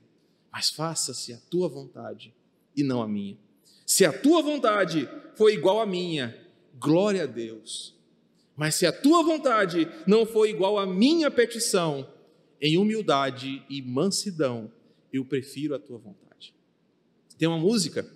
mas 0.51 0.71
faça-se 0.71 1.35
a 1.35 1.39
tua 1.51 1.69
vontade 1.69 2.33
e 2.75 2.83
não 2.83 3.03
a 3.03 3.07
minha. 3.07 3.37
Se 3.85 4.07
a 4.07 4.13
tua 4.13 4.41
vontade 4.41 5.07
for 5.35 5.51
igual 5.51 5.83
à 5.83 5.87
minha, 5.87 6.35
glória 6.79 7.25
a 7.25 7.27
Deus. 7.27 8.00
Mas 8.61 8.75
se 8.75 8.85
a 8.85 8.93
tua 8.93 9.23
vontade 9.23 9.89
não 10.07 10.27
for 10.27 10.47
igual 10.47 10.79
à 10.79 10.87
minha 10.87 11.31
petição, 11.31 12.07
em 12.61 12.77
humildade 12.77 13.65
e 13.71 13.81
mansidão, 13.81 14.71
eu 15.11 15.25
prefiro 15.25 15.75
a 15.75 15.79
tua 15.79 15.97
vontade. 15.97 16.53
Tem 17.39 17.49
uma 17.49 17.57
música 17.57 18.07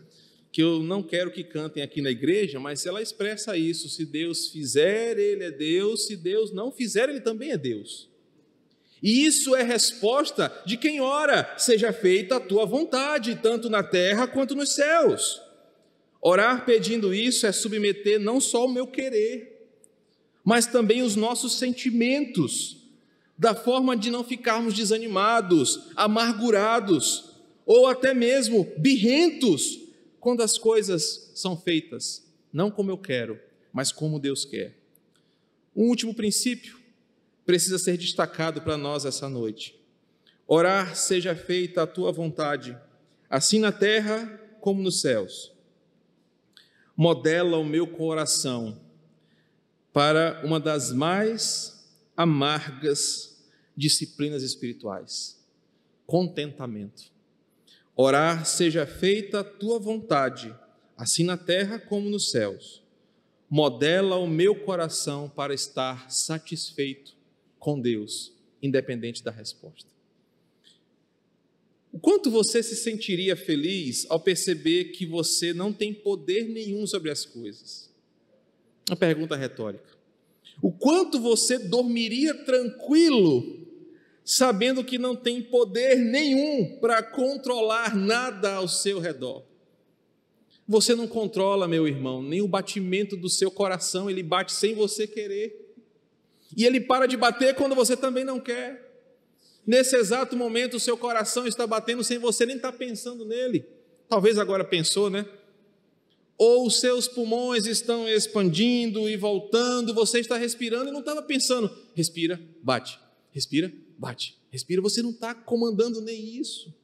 que 0.53 0.63
eu 0.63 0.83
não 0.83 1.03
quero 1.03 1.31
que 1.31 1.43
cantem 1.43 1.83
aqui 1.83 2.03
na 2.03 2.11
igreja, 2.11 2.61
mas 2.61 2.85
ela 2.85 3.01
expressa 3.01 3.57
isso: 3.57 3.89
se 3.89 4.05
Deus 4.05 4.49
fizer, 4.49 5.19
Ele 5.19 5.45
é 5.45 5.51
Deus, 5.51 6.09
se 6.09 6.15
Deus 6.15 6.53
não 6.53 6.71
fizer, 6.71 7.09
Ele 7.09 7.23
também 7.23 7.53
é 7.53 7.57
Deus. 7.57 8.11
E 9.03 9.25
isso 9.25 9.57
é 9.57 9.63
resposta 9.63 10.53
de 10.67 10.77
quem 10.77 11.01
ora, 11.01 11.55
seja 11.57 11.91
feita 11.91 12.37
a 12.37 12.41
tua 12.41 12.67
vontade, 12.67 13.41
tanto 13.43 13.71
na 13.71 13.83
terra 13.83 14.27
quanto 14.27 14.55
nos 14.55 14.75
céus. 14.75 15.41
Orar 16.21 16.67
pedindo 16.67 17.15
isso 17.15 17.47
é 17.47 17.53
submeter 17.53 18.21
não 18.21 18.39
só 18.43 18.67
o 18.67 18.71
meu 18.71 18.87
querer, 18.87 19.54
mas 20.45 20.67
também 20.67 21.03
os 21.03 21.17
nossos 21.17 21.59
sentimentos, 21.59 22.77
da 23.37 23.55
forma 23.55 23.97
de 23.97 24.11
não 24.11 24.23
ficarmos 24.23 24.75
desanimados, 24.75 25.89
amargurados, 25.97 27.31
ou 27.65 27.87
até 27.87 28.13
mesmo 28.13 28.71
birrentos, 28.77 29.81
quando 30.21 30.43
as 30.43 30.59
coisas 30.59 31.33
são 31.35 31.57
feitas, 31.57 32.31
não 32.53 32.71
como 32.71 32.91
eu 32.91 32.99
quero, 32.99 33.41
mas 33.73 33.91
como 33.91 34.21
Deus 34.21 34.45
quer. 34.45 34.79
Um 35.75 35.89
último 35.89 36.15
princípio 36.15 36.79
precisa 37.45 37.79
ser 37.79 37.97
destacado 37.97 38.61
para 38.61 38.77
nós 38.77 39.05
essa 39.05 39.29
noite. 39.29 39.79
Orar 40.47 40.95
seja 40.95 41.35
feita 41.35 41.83
a 41.83 41.87
tua 41.87 42.13
vontade, 42.13 42.77
assim 43.29 43.59
na 43.59 43.73
terra 43.73 44.41
como 44.61 44.83
nos 44.83 45.01
céus. 45.01 45.53
Modela 46.97 47.59
o 47.59 47.65
meu 47.65 47.87
coração 47.87 48.84
para 49.95 50.43
uma 50.45 50.59
das 50.59 50.93
mais 50.93 51.89
amargas 52.17 53.41
disciplinas 53.77 54.43
espirituais: 54.43 55.41
contentamento. 56.05 57.15
Orar 57.97 58.45
seja 58.45 58.85
feita 58.85 59.41
a 59.41 59.45
tua 59.45 59.79
vontade, 59.79 60.53
assim 60.97 61.23
na 61.23 61.37
terra 61.37 61.79
como 61.79 62.11
nos 62.11 62.33
céus. 62.33 62.83
Modela 63.49 64.17
o 64.17 64.27
meu 64.27 64.57
coração 64.57 65.29
para 65.29 65.55
estar 65.55 66.11
satisfeito 66.11 67.15
com 67.57 67.81
Deus, 67.81 68.33
independente 68.61 69.23
da 69.23 69.31
resposta. 69.31 69.89
O 71.93 72.01
quanto 72.01 72.33
você 72.33 72.65
se 72.65 72.75
sentiria 72.75 73.37
feliz 73.37 74.07
ao 74.11 74.19
perceber 74.19 74.87
que 74.87 75.07
você 75.07 75.55
não 75.55 75.73
tem 75.73 75.95
poder 75.95 76.49
nenhum 76.49 76.85
sobre 76.85 77.13
as 77.13 77.25
coisas? 77.25 77.94
Uma 78.89 78.97
pergunta 78.97 79.37
retórica. 79.37 79.95
O 80.61 80.71
quanto 80.71 81.19
você 81.19 81.59
dormiria 81.59 82.35
tranquilo 82.45 83.63
sabendo 84.25 84.85
que 84.85 84.99
não 84.99 85.15
tem 85.15 85.43
poder 85.43 85.97
nenhum 85.97 86.79
para 86.81 87.03
controlar 87.03 87.95
nada 87.95 88.55
ao 88.55 88.69
seu 88.69 88.99
redor? 88.99 89.45
Você 90.67 90.95
não 90.95 91.07
controla, 91.07 91.69
meu 91.69 91.87
irmão, 91.87 92.23
nem 92.23 92.41
o 92.41 92.49
batimento 92.49 93.17
do 93.17 93.29
seu 93.29 93.51
coração, 93.51 94.09
ele 94.09 94.23
bate 94.23 94.53
sem 94.53 94.75
você 94.75 95.07
querer. 95.07 95.75
E 96.57 96.65
ele 96.65 96.81
para 96.81 97.07
de 97.07 97.17
bater 97.17 97.55
quando 97.55 97.75
você 97.75 97.97
também 97.97 98.25
não 98.25 98.41
quer. 98.41 98.83
Nesse 99.67 99.97
exato 99.97 100.37
momento, 100.37 100.77
o 100.77 100.81
seu 100.81 100.97
coração 100.97 101.47
está 101.47 101.67
batendo 101.67 102.05
sem 102.05 102.19
você 102.19 102.47
nem 102.47 102.57
estar 102.57 102.73
tá 102.73 102.79
pensando 102.79 103.25
nele. 103.25 103.67
Talvez 104.09 104.39
agora 104.39 104.65
pensou, 104.65 105.11
né? 105.11 105.27
Ou 106.37 106.67
os 106.67 106.81
seus 106.81 107.07
pulmões 107.07 107.67
estão 107.67 108.09
expandindo 108.09 109.09
e 109.09 109.17
voltando, 109.17 109.95
você 109.95 110.19
está 110.19 110.37
respirando 110.37 110.89
e 110.89 110.93
não 110.93 111.01
estava 111.01 111.23
pensando. 111.23 111.71
Respira, 111.95 112.41
bate. 112.63 112.99
Respira, 113.33 113.73
bate. 113.97 114.37
Respira, 114.51 114.83
você 114.83 115.03
não 115.03 115.11
está 115.11 115.35
comandando 115.35 116.01
nem 116.01 116.37
isso. 116.37 116.75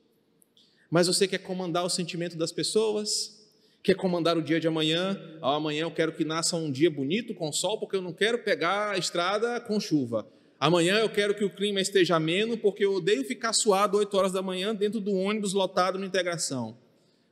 Mas 0.90 1.06
você 1.06 1.28
quer 1.28 1.38
comandar 1.38 1.84
o 1.84 1.90
sentimento 1.90 2.36
das 2.36 2.50
pessoas, 2.50 3.40
quer 3.82 3.94
comandar 3.94 4.36
o 4.36 4.42
dia 4.42 4.58
de 4.58 4.66
amanhã. 4.66 5.20
Ah, 5.40 5.54
amanhã 5.56 5.82
eu 5.82 5.90
quero 5.90 6.12
que 6.12 6.24
nasça 6.24 6.56
um 6.56 6.70
dia 6.70 6.90
bonito 6.90 7.34
com 7.34 7.52
sol, 7.52 7.78
porque 7.78 7.96
eu 7.96 8.02
não 8.02 8.12
quero 8.12 8.38
pegar 8.42 8.90
a 8.90 8.98
estrada 8.98 9.60
com 9.60 9.78
chuva. 9.78 10.26
Amanhã 10.58 10.98
eu 10.98 11.08
quero 11.08 11.34
que 11.34 11.44
o 11.44 11.50
clima 11.50 11.80
esteja 11.80 12.16
ameno, 12.16 12.58
porque 12.58 12.84
eu 12.84 12.94
odeio 12.94 13.24
ficar 13.24 13.52
suado 13.52 13.96
8 13.98 14.16
horas 14.16 14.32
da 14.32 14.42
manhã 14.42 14.74
dentro 14.74 15.00
do 15.00 15.14
ônibus 15.14 15.52
lotado 15.52 15.98
na 15.98 16.06
integração. 16.06 16.76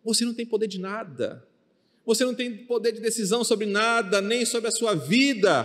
Você 0.04 0.24
não 0.24 0.32
tem 0.32 0.46
poder 0.46 0.68
de 0.68 0.78
nada. 0.78 1.46
Você 2.08 2.24
não 2.24 2.34
tem 2.34 2.56
poder 2.56 2.92
de 2.92 3.00
decisão 3.00 3.44
sobre 3.44 3.66
nada, 3.66 4.22
nem 4.22 4.46
sobre 4.46 4.68
a 4.68 4.72
sua 4.72 4.94
vida, 4.94 5.64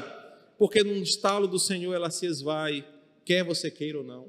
porque 0.60 0.84
no 0.84 0.92
estalo 0.98 1.48
do 1.48 1.58
Senhor 1.58 1.94
ela 1.94 2.12
se 2.12 2.26
esvai, 2.26 2.86
quer 3.24 3.46
você 3.46 3.72
queira 3.72 4.00
ou 4.00 4.04
não. 4.04 4.28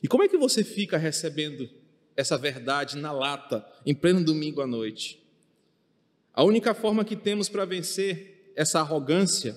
E 0.00 0.06
como 0.06 0.22
é 0.22 0.28
que 0.28 0.36
você 0.36 0.62
fica 0.62 0.96
recebendo 0.96 1.68
essa 2.16 2.38
verdade 2.38 2.96
na 2.96 3.10
lata, 3.10 3.66
em 3.84 3.92
pleno 3.92 4.24
domingo 4.24 4.62
à 4.62 4.68
noite. 4.68 5.20
A 6.32 6.44
única 6.44 6.72
forma 6.72 7.04
que 7.04 7.16
temos 7.16 7.48
para 7.48 7.64
vencer 7.64 8.52
essa 8.54 8.78
arrogância, 8.78 9.56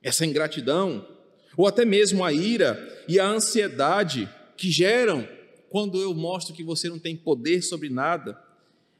essa 0.00 0.24
ingratidão, 0.24 1.04
ou 1.56 1.66
até 1.66 1.84
mesmo 1.84 2.24
a 2.24 2.32
ira 2.32 3.04
e 3.08 3.18
a 3.18 3.26
ansiedade 3.26 4.32
que 4.56 4.70
geram 4.70 5.28
quando 5.68 6.00
eu 6.00 6.14
mostro 6.14 6.54
que 6.54 6.62
você 6.62 6.88
não 6.88 7.00
tem 7.00 7.16
poder 7.16 7.62
sobre 7.62 7.88
nada, 7.88 8.40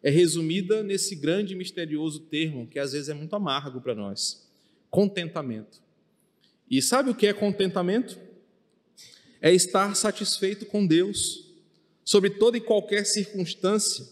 é 0.06 0.10
resumida 0.10 0.84
nesse 0.84 1.16
grande 1.16 1.52
e 1.52 1.56
misterioso 1.56 2.20
termo 2.20 2.68
que 2.68 2.78
às 2.78 2.92
vezes 2.92 3.08
é 3.08 3.14
muito 3.14 3.34
amargo 3.34 3.80
para 3.80 3.92
nós: 3.92 4.48
contentamento. 4.88 5.82
E 6.70 6.80
sabe 6.80 7.10
o 7.10 7.14
que 7.14 7.26
é 7.26 7.32
contentamento? 7.32 8.16
É 9.40 9.52
estar 9.52 9.96
satisfeito 9.96 10.64
com 10.64 10.86
Deus 10.86 11.52
sobre 12.04 12.30
toda 12.30 12.56
e 12.56 12.60
qualquer 12.60 13.04
circunstância, 13.04 14.06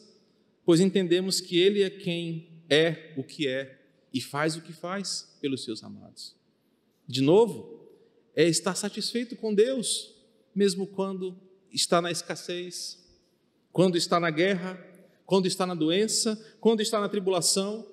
pois 0.65 0.81
entendemos 0.81 1.41
que 1.41 1.61
Ele 1.61 1.85
é 1.85 1.91
quem 1.91 2.49
é 2.69 3.13
o 3.17 3.23
que 3.23 3.47
é 3.47 3.79
e 4.13 4.21
faz 4.21 4.57
o 4.57 4.63
que 4.63 4.73
faz 4.73 5.39
pelos 5.41 5.63
seus 5.63 5.85
amados. 5.85 6.35
De 7.07 7.21
novo, 7.21 7.89
é 8.35 8.43
estar 8.49 8.75
satisfeito 8.75 9.37
com 9.37 9.55
Deus, 9.55 10.13
mesmo 10.53 10.89
quando 10.89 11.41
está 11.71 12.03
na 12.03 12.11
escassez, 12.11 12.99
quando 13.71 13.97
está 13.97 14.19
na 14.19 14.31
guerra, 14.31 14.93
quando 15.27 15.47
está 15.47 15.67
na 15.67 15.75
doença, 15.75 16.41
quando 16.61 16.81
está 16.81 17.01
na 17.01 17.09
tribulação, 17.09 17.87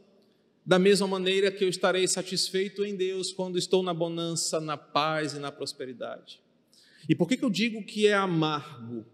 da 0.66 0.78
mesma 0.78 1.08
maneira 1.08 1.52
que 1.52 1.64
eu 1.64 1.70
estarei 1.70 2.08
satisfeito 2.08 2.86
em 2.86 2.96
Deus 2.96 3.32
quando 3.32 3.58
estou 3.58 3.82
na 3.82 3.94
bonança, 3.94 4.60
na 4.60 4.78
paz 4.78 5.34
e 5.34 5.40
na 5.40 5.52
prosperidade. 5.52 6.40
E 7.10 7.16
por 7.16 7.28
que, 7.28 7.38
que 7.38 7.44
eu 7.44 7.50
digo 7.50 7.84
que 7.84 8.06
é 8.06 8.14
amargo? 8.14 9.06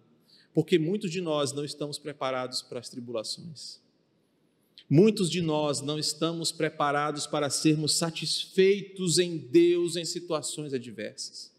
porque 0.58 0.80
muitos 0.80 1.12
de 1.12 1.22
nós 1.22 1.54
não 1.54 1.64
estamos 1.64 2.00
preparados 2.00 2.64
para 2.64 2.80
as 2.80 2.90
tribulações. 2.90 3.80
Muitos 4.90 5.30
de 5.30 5.40
nós 5.40 5.82
não 5.82 6.00
estamos 6.00 6.52
preparados 6.52 7.28
para 7.28 7.48
sermos 7.52 7.94
satisfeitos 7.96 9.20
em 9.20 9.38
Deus 9.38 9.96
em 9.96 10.04
situações 10.04 10.74
adversas. 10.74 11.54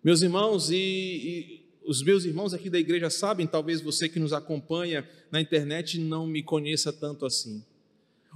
Meus 0.00 0.22
irmãos, 0.22 0.70
e, 0.70 0.76
e, 0.76 1.61
os 1.86 2.02
meus 2.02 2.24
irmãos 2.24 2.54
aqui 2.54 2.70
da 2.70 2.78
igreja 2.78 3.10
sabem, 3.10 3.46
talvez 3.46 3.80
você 3.80 4.08
que 4.08 4.20
nos 4.20 4.32
acompanha 4.32 5.08
na 5.30 5.40
internet 5.40 5.98
não 5.98 6.26
me 6.26 6.42
conheça 6.42 6.92
tanto 6.92 7.26
assim. 7.26 7.64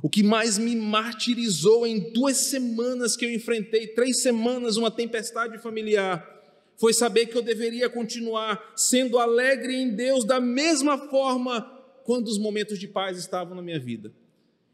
O 0.03 0.11
que 0.11 0.23
mais 0.23 0.59
me 0.59 0.77
martirizou 0.77 1.87
em 1.87 2.13
duas 2.13 2.37
semanas 2.37 3.17
que 3.17 3.25
eu 3.25 3.33
enfrentei, 3.33 3.87
três 3.89 4.21
semanas, 4.21 4.77
uma 4.77 4.91
tempestade 4.91 5.59
familiar, 5.59 6.35
foi 6.77 6.93
saber 6.93 7.27
que 7.27 7.37
eu 7.37 7.43
deveria 7.43 7.89
continuar 7.89 8.73
sendo 8.77 9.19
alegre 9.19 9.75
em 9.75 9.91
Deus 9.91 10.25
da 10.25 10.39
mesma 10.39 10.99
forma 11.09 11.63
quando 12.05 12.29
os 12.29 12.39
momentos 12.39 12.79
de 12.79 12.87
paz 12.87 13.19
estavam 13.19 13.57
na 13.57 13.63
minha 13.63 13.81
vida. 13.81 14.13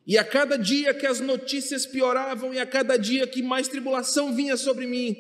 E 0.05 0.19
a 0.19 0.25
cada 0.25 0.57
dia 0.57 0.93
que 0.93 1.07
as 1.07 1.21
notícias 1.21 1.87
pioravam 1.87 2.53
e 2.53 2.59
a 2.59 2.67
cada 2.67 2.97
dia 2.97 3.27
que 3.27 3.41
mais 3.41 3.69
tribulação 3.69 4.35
vinha 4.35 4.57
sobre 4.57 4.87
mim, 4.87 5.17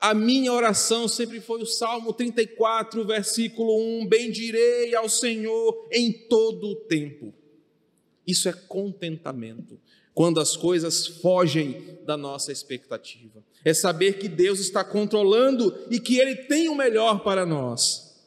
a 0.00 0.14
minha 0.14 0.52
oração 0.52 1.08
sempre 1.08 1.40
foi 1.40 1.62
o 1.62 1.66
Salmo 1.66 2.12
34, 2.12 3.04
versículo 3.04 3.76
1: 4.02 4.06
Bendirei 4.06 4.94
ao 4.94 5.08
Senhor 5.08 5.88
em 5.90 6.12
todo 6.12 6.68
o 6.68 6.76
tempo. 6.76 7.32
Isso 8.26 8.48
é 8.48 8.52
contentamento. 8.52 9.78
quando 10.14 10.40
as 10.40 10.56
coisas 10.56 11.06
fogem 11.06 11.98
da 12.06 12.16
nossa 12.16 12.50
expectativa. 12.50 13.44
É 13.62 13.74
saber 13.74 14.16
que 14.16 14.28
Deus 14.28 14.60
está 14.60 14.82
controlando 14.82 15.78
e 15.90 16.00
que 16.00 16.18
Ele 16.18 16.34
tem 16.34 16.70
o 16.70 16.74
melhor 16.74 17.22
para 17.22 17.44
nós. 17.44 18.18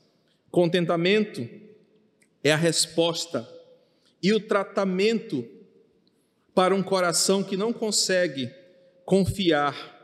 Contentamento 0.51 1.49
é 2.43 2.51
a 2.51 2.55
resposta 2.55 3.49
e 4.21 4.32
o 4.34 4.39
tratamento 4.39 5.43
para 6.53 6.75
um 6.75 6.84
coração 6.84 7.43
que 7.43 7.58
não 7.58 7.73
consegue 7.73 8.51
confiar 9.03 9.98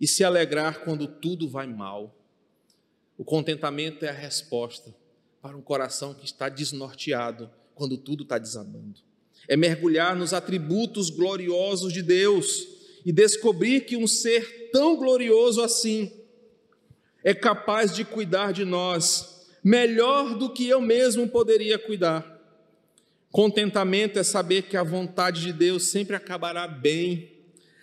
e 0.00 0.06
se 0.06 0.24
alegrar 0.24 0.80
quando 0.80 1.06
tudo 1.06 1.48
vai 1.48 1.66
mal. 1.66 2.16
O 3.18 3.24
contentamento 3.24 4.04
é 4.04 4.08
a 4.08 4.12
resposta 4.12 4.94
para 5.42 5.56
um 5.56 5.62
coração 5.62 6.14
que 6.14 6.24
está 6.24 6.48
desnorteado 6.48 7.50
quando 7.74 7.96
tudo 7.96 8.22
está 8.22 8.38
desabando. 8.38 9.00
É 9.48 9.56
mergulhar 9.56 10.16
nos 10.16 10.32
atributos 10.32 11.10
gloriosos 11.10 11.92
de 11.92 12.02
Deus 12.02 12.66
e 13.04 13.12
descobrir 13.12 13.82
que 13.82 13.96
um 13.96 14.06
ser 14.06 14.70
tão 14.70 14.96
glorioso 14.96 15.62
assim 15.62 16.12
é 17.22 17.34
capaz 17.34 17.94
de 17.94 18.04
cuidar 18.04 18.52
de 18.52 18.64
nós 18.64 19.46
melhor 19.62 20.36
do 20.36 20.52
que 20.52 20.66
eu 20.66 20.80
mesmo 20.80 21.28
poderia 21.28 21.78
cuidar. 21.78 22.38
Contentamento 23.30 24.18
é 24.18 24.22
saber 24.22 24.62
que 24.62 24.76
a 24.76 24.82
vontade 24.82 25.42
de 25.42 25.52
Deus 25.52 25.84
sempre 25.84 26.16
acabará 26.16 26.66
bem, 26.66 27.30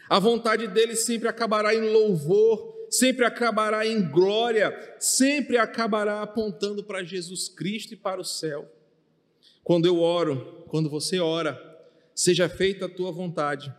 a 0.10 0.20
vontade 0.20 0.68
dele 0.68 0.96
sempre 0.96 1.28
acabará 1.28 1.76
em 1.76 1.90
louvor, 1.90 2.88
sempre 2.90 3.26
acabará 3.26 3.86
em 3.86 4.10
glória, 4.10 4.96
sempre 5.00 5.58
acabará 5.58 6.22
apontando 6.22 6.84
para 6.84 7.04
Jesus 7.04 7.50
Cristo 7.50 7.94
e 7.94 7.98
para 7.98 8.22
o 8.22 8.26
céu. 8.26 8.72
Quando 9.64 9.86
eu 9.86 10.00
oro, 10.00 10.66
quando 10.70 10.90
você 10.90 11.20
ora, 11.20 11.60
seja 12.16 12.48
feita 12.48 12.86
a 12.86 12.90
tua 12.90 13.12
vontade. 13.12 13.74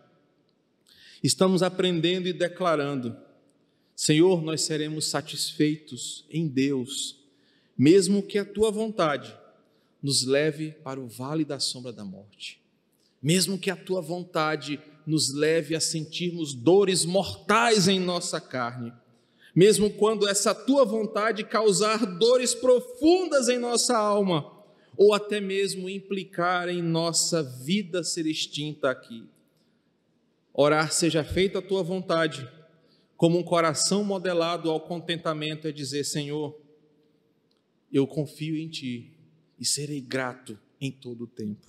Estamos 1.23 1.62
aprendendo 1.62 2.29
e 2.29 2.33
declarando: 2.33 3.17
Senhor, 3.97 4.43
nós 4.43 4.62
seremos 4.62 5.07
satisfeitos 5.07 6.27
em 6.31 6.47
Deus, 6.47 7.17
mesmo 7.77 8.23
que 8.23 8.38
a 8.38 8.45
tua 8.45 8.71
vontade 8.71 9.35
nos 10.03 10.25
leve 10.25 10.73
para 10.85 11.01
o 11.01 11.09
vale 11.09 11.45
da 11.45 11.59
sombra 11.59 11.93
da 11.93 12.05
morte, 12.05 12.61
mesmo 13.21 13.59
que 13.59 13.71
a 13.71 13.77
tua 13.77 14.01
vontade 14.01 14.79
nos 14.79 14.98
leve 15.33 15.75
a 15.75 15.81
sentirmos 15.81 16.53
dores 16.53 17.05
mortais 17.05 17.88
em 17.88 17.99
nossa 17.99 18.40
carne, 18.40 18.92
mesmo 19.55 19.90
quando 19.90 20.29
essa 20.29 20.55
tua 20.55 20.85
vontade 20.85 21.44
causar 21.44 22.05
dores 22.18 22.55
profundas 22.55 23.49
em 23.49 23.59
nossa 23.59 23.97
alma, 23.97 24.53
ou 24.97 25.14
até 25.14 25.40
mesmo 25.40 25.88
implicar 25.88 26.68
em 26.68 26.83
nossa 26.83 27.42
vida 27.42 28.05
ser 28.05 28.27
extinta 28.27 28.90
aqui. 28.90 29.29
Orar 30.53 30.92
seja 30.92 31.23
feita 31.23 31.61
a 31.61 31.62
tua 31.62 31.83
vontade, 31.83 32.49
como 33.16 33.38
um 33.38 33.42
coração 33.42 34.05
modelado 34.05 34.71
ao 34.71 34.81
contentamento 34.81 35.66
é 35.66 35.73
dizer: 35.73 36.05
Senhor, 36.05 36.61
eu 37.92 38.07
confio 38.07 38.57
em 38.57 38.68
ti 38.68 39.12
e 39.59 39.64
serei 39.64 40.01
grato 40.01 40.59
em 40.81 40.90
todo 40.90 41.25
o 41.25 41.27
tempo. 41.27 41.66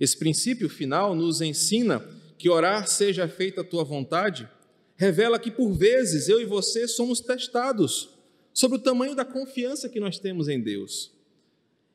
Esse 0.00 0.16
princípio 0.16 0.68
final 0.68 1.14
nos 1.14 1.40
ensina 1.40 2.04
que 2.38 2.48
orar 2.48 2.86
seja 2.86 3.28
feita 3.28 3.62
a 3.62 3.64
tua 3.64 3.84
vontade, 3.84 4.48
revela 4.96 5.38
que 5.38 5.50
por 5.50 5.72
vezes 5.72 6.28
eu 6.28 6.40
e 6.40 6.44
você 6.44 6.86
somos 6.86 7.20
testados 7.20 8.10
sobre 8.54 8.78
o 8.78 8.80
tamanho 8.80 9.14
da 9.14 9.24
confiança 9.24 9.88
que 9.88 10.00
nós 10.00 10.18
temos 10.18 10.48
em 10.48 10.60
Deus. 10.60 11.12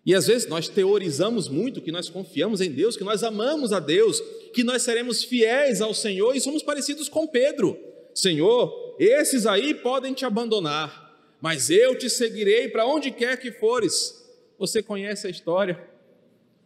E 0.05 0.13
às 0.13 0.27
vezes 0.27 0.47
nós 0.47 0.67
teorizamos 0.67 1.47
muito 1.47 1.81
que 1.81 1.91
nós 1.91 2.09
confiamos 2.09 2.59
em 2.59 2.69
Deus, 2.69 2.97
que 2.97 3.03
nós 3.03 3.23
amamos 3.23 3.71
a 3.71 3.79
Deus, 3.79 4.21
que 4.53 4.63
nós 4.63 4.81
seremos 4.81 5.23
fiéis 5.23 5.81
ao 5.81 5.93
Senhor 5.93 6.35
e 6.35 6.41
somos 6.41 6.61
parecidos 6.61 7.07
com 7.07 7.25
Pedro. 7.25 7.77
Senhor, 8.13 8.95
esses 8.99 9.45
aí 9.45 9.73
podem 9.73 10.13
te 10.13 10.25
abandonar, 10.25 11.17
mas 11.41 11.69
eu 11.69 11.97
te 11.97 12.09
seguirei 12.09 12.67
para 12.67 12.85
onde 12.85 13.11
quer 13.11 13.39
que 13.39 13.51
fores. 13.51 14.21
Você 14.59 14.83
conhece 14.83 15.25
a 15.25 15.29
história? 15.29 15.81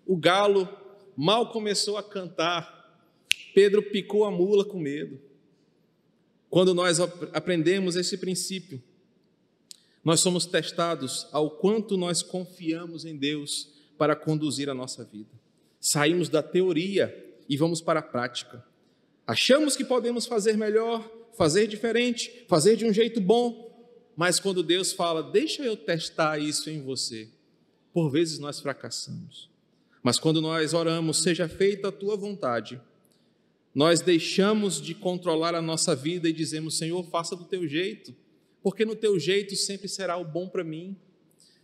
O 0.06 0.18
galo 0.18 0.68
mal 1.16 1.52
começou 1.52 1.98
a 1.98 2.04
cantar, 2.04 2.77
Pedro 3.58 3.82
picou 3.82 4.24
a 4.24 4.30
mula 4.30 4.64
com 4.64 4.78
medo. 4.78 5.20
Quando 6.48 6.76
nós 6.76 7.00
aprendemos 7.34 7.96
esse 7.96 8.16
princípio, 8.16 8.80
nós 10.04 10.20
somos 10.20 10.46
testados 10.46 11.28
ao 11.32 11.50
quanto 11.50 11.98
nós 11.98 12.22
confiamos 12.22 13.04
em 13.04 13.18
Deus 13.18 13.74
para 13.98 14.16
conduzir 14.16 14.70
a 14.70 14.76
nossa 14.76 15.04
vida. 15.04 15.32
Saímos 15.80 16.30
da 16.30 16.44
teoria 16.44 17.36
e 17.50 17.58
vamos 17.58 17.82
para 17.82 18.00
a 18.00 18.04
prática. 18.04 18.64
Achamos 19.26 19.76
que 19.76 19.84
podemos 19.84 20.28
fazer 20.28 20.56
melhor, 20.56 21.10
fazer 21.36 21.66
diferente, 21.66 22.46
fazer 22.48 22.76
de 22.76 22.86
um 22.86 22.94
jeito 22.94 23.20
bom, 23.20 23.92
mas 24.16 24.40
quando 24.40 24.62
Deus 24.62 24.94
fala, 24.94 25.24
deixa 25.24 25.64
eu 25.64 25.76
testar 25.76 26.38
isso 26.38 26.70
em 26.70 26.84
você, 26.84 27.28
por 27.92 28.12
vezes 28.12 28.38
nós 28.38 28.60
fracassamos. 28.60 29.50
Mas 30.04 30.20
quando 30.20 30.44
nós 30.44 30.76
oramos, 30.76 31.24
seja 31.24 31.50
feita 31.50 31.88
a 31.88 31.92
tua 31.92 32.16
vontade, 32.16 32.80
nós 33.78 34.02
deixamos 34.02 34.82
de 34.82 34.96
controlar 34.96 35.54
a 35.54 35.62
nossa 35.62 35.96
vida 35.96 36.28
e 36.28 36.34
dizemos: 36.34 36.80
Senhor, 36.80 37.04
faça 37.12 37.36
do 37.36 37.44
teu 37.44 37.68
jeito, 37.68 38.12
porque 38.64 38.84
no 38.84 38.96
teu 38.96 39.20
jeito 39.20 39.56
sempre 39.56 39.88
será 39.88 40.18
o 40.18 40.26
bom 40.26 40.50
para 40.50 40.64
mim, 40.64 40.98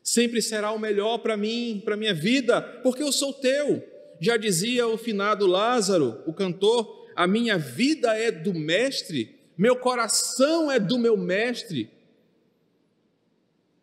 sempre 0.04 0.40
será 0.40 0.72
o 0.72 0.78
melhor 0.78 1.18
para 1.18 1.36
mim, 1.36 1.82
para 1.84 1.98
minha 1.98 2.14
vida, 2.14 2.62
porque 2.84 3.02
eu 3.02 3.12
sou 3.12 3.34
teu. 3.34 3.84
Já 4.22 4.38
dizia 4.38 4.88
o 4.88 4.96
finado 4.96 5.48
Lázaro, 5.48 6.22
o 6.28 6.34
cantor: 6.34 7.10
A 7.16 7.26
minha 7.26 7.58
vida 7.58 8.16
é 8.16 8.32
do 8.32 8.54
Mestre, 8.54 9.36
meu 9.58 9.76
coração 9.76 10.72
é 10.72 10.80
do 10.80 11.00
meu 11.00 11.18
Mestre. 11.18 11.90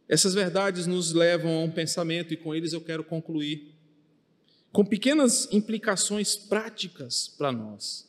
Essas 0.09 0.35
verdades 0.35 0.87
nos 0.87 1.13
levam 1.13 1.51
a 1.59 1.65
um 1.65 1.71
pensamento, 1.73 2.33
e 2.33 2.37
com 2.37 2.55
eles 2.55 2.73
eu 2.73 2.81
quero 2.81 3.03
concluir, 3.03 3.75
com 4.71 4.85
pequenas 4.85 5.49
implicações 5.51 6.37
práticas 6.37 7.27
para 7.27 7.51
nós. 7.51 8.09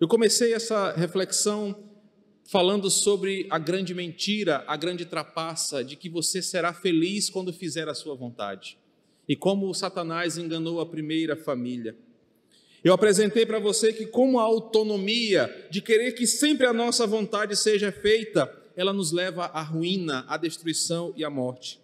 Eu 0.00 0.08
comecei 0.08 0.54
essa 0.54 0.92
reflexão 0.92 1.76
falando 2.48 2.88
sobre 2.88 3.46
a 3.50 3.58
grande 3.58 3.94
mentira, 3.94 4.64
a 4.66 4.74
grande 4.74 5.04
trapaça 5.04 5.84
de 5.84 5.94
que 5.94 6.08
você 6.08 6.40
será 6.40 6.72
feliz 6.72 7.28
quando 7.28 7.52
fizer 7.52 7.86
a 7.86 7.92
sua 7.92 8.14
vontade. 8.14 8.78
E 9.28 9.36
como 9.36 9.74
Satanás 9.74 10.38
enganou 10.38 10.80
a 10.80 10.86
primeira 10.86 11.36
família. 11.36 11.94
Eu 12.82 12.94
apresentei 12.94 13.44
para 13.44 13.58
você 13.58 13.92
que, 13.92 14.06
como 14.06 14.40
a 14.40 14.42
autonomia 14.42 15.68
de 15.70 15.82
querer 15.82 16.12
que 16.12 16.26
sempre 16.26 16.66
a 16.66 16.72
nossa 16.72 17.06
vontade 17.06 17.54
seja 17.54 17.92
feita, 17.92 18.50
ela 18.74 18.94
nos 18.94 19.12
leva 19.12 19.44
à 19.44 19.60
ruína, 19.60 20.24
à 20.26 20.38
destruição 20.38 21.12
e 21.14 21.22
à 21.22 21.28
morte. 21.28 21.78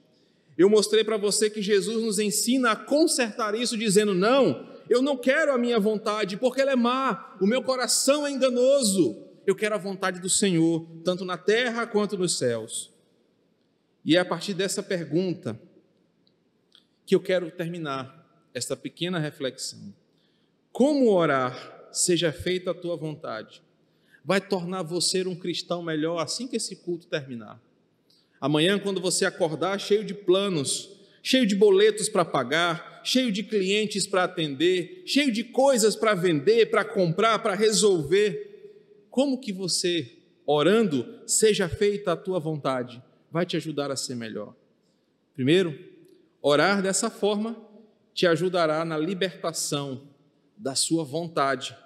Eu 0.57 0.71
mostrei 0.71 1.05
para 1.05 1.19
você 1.19 1.51
que 1.51 1.61
Jesus 1.61 2.03
nos 2.03 2.19
ensina 2.19 2.71
a 2.71 2.77
consertar 2.77 3.55
isso, 3.55 3.77
dizendo: 3.77 4.15
não, 4.15 4.75
eu 4.89 5.03
não 5.03 5.17
quero 5.17 5.53
a 5.53 5.59
minha 5.59 5.79
vontade, 5.79 6.37
porque 6.37 6.61
ela 6.61 6.73
é 6.73 6.77
má, 6.77 7.37
o 7.41 7.47
meu 7.47 7.63
coração 7.63 8.27
é 8.27 8.31
enganoso. 8.31 9.25
Eu 9.47 9.55
quero 9.55 9.75
a 9.75 9.79
vontade 9.79 10.21
do 10.21 10.29
Senhor, 10.29 10.87
tanto 11.05 11.25
na 11.25 11.37
terra 11.37 11.87
quanto 11.87 12.19
nos 12.19 12.37
céus. 12.37 12.91
E 14.05 14.17
é 14.17 14.21
a 14.21 14.25
partir 14.25 14.55
dessa 14.55 14.83
pergunta 14.83 15.59
que 17.05 17.15
eu 17.15 17.21
quero 17.21 17.51
terminar 17.51 18.27
esta 18.53 18.77
pequena 18.77 19.19
reflexão. 19.19 19.95
Como 20.73 21.11
orar, 21.11 21.89
seja 21.93 22.33
feita 22.33 22.71
a 22.73 22.75
tua 22.75 22.97
vontade, 22.97 23.63
vai 24.25 24.41
tornar 24.41 24.83
você 24.83 25.27
um 25.27 25.37
cristão 25.37 25.83
melhor 25.83 26.19
assim 26.19 26.49
que 26.49 26.57
esse 26.57 26.77
culto 26.77 27.07
terminar. 27.07 27.61
Amanhã, 28.41 28.79
quando 28.79 29.01
você 29.01 29.25
acordar 29.25 29.79
cheio 29.79 30.05
de 30.05 30.13
planos, 30.13 30.91
cheio 31.23 31.47
de 31.47 31.55
boletos 31.55 32.09
para 32.09 32.25
pagar, 32.25 32.96
cheio 33.07 33.31
de 33.31 33.45
clientes 33.45 34.05
para 34.05 34.25
atender, 34.25 35.05
cheio 35.07 35.31
de 35.31 35.45
coisas 35.45 35.95
para 35.95 36.13
vender, 36.13 36.71
para 36.71 36.85
comprar, 36.85 37.39
para 37.39 37.55
resolver. 37.55 39.07
Como 39.09 39.41
que 39.41 39.53
você, 39.53 40.19
orando, 40.45 41.21
seja 41.25 41.69
feita 41.69 42.13
a 42.13 42.17
tua 42.17 42.41
vontade, 42.41 43.01
vai 43.31 43.47
te 43.47 43.57
ajudar 43.57 43.93
a 43.93 43.97
ser 43.97 44.17
melhor? 44.17 44.57
Primeiro, 45.35 45.79
orar 46.43 46.83
dessa 46.83 47.09
forma 47.09 47.57
te 48.13 48.27
ajudará 48.27 48.85
na 48.85 48.99
libertação 48.99 50.03
da 50.57 50.75
sua 50.75 51.05
vontade, 51.05 51.77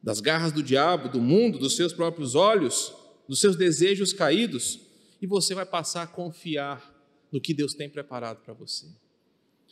das 0.00 0.20
garras 0.20 0.52
do 0.52 0.62
diabo, 0.62 1.08
do 1.08 1.20
mundo, 1.20 1.58
dos 1.58 1.74
seus 1.74 1.92
próprios 1.92 2.36
olhos, 2.36 2.94
dos 3.26 3.40
seus 3.40 3.56
desejos 3.56 4.12
caídos, 4.12 4.78
e 5.20 5.26
você 5.26 5.52
vai 5.52 5.66
passar 5.66 6.02
a 6.02 6.06
confiar 6.06 6.94
no 7.32 7.40
que 7.40 7.52
Deus 7.52 7.74
tem 7.74 7.90
preparado 7.90 8.40
para 8.44 8.54
você. 8.54 8.86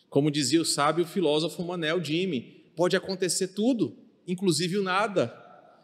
Como 0.09 0.31
dizia 0.31 0.61
o 0.61 0.65
sábio 0.65 1.05
filósofo 1.05 1.63
Manel 1.63 2.03
Jimmy, 2.03 2.65
pode 2.75 2.97
acontecer 2.97 3.49
tudo, 3.49 3.97
inclusive 4.27 4.79
o 4.79 4.83
nada. 4.83 5.35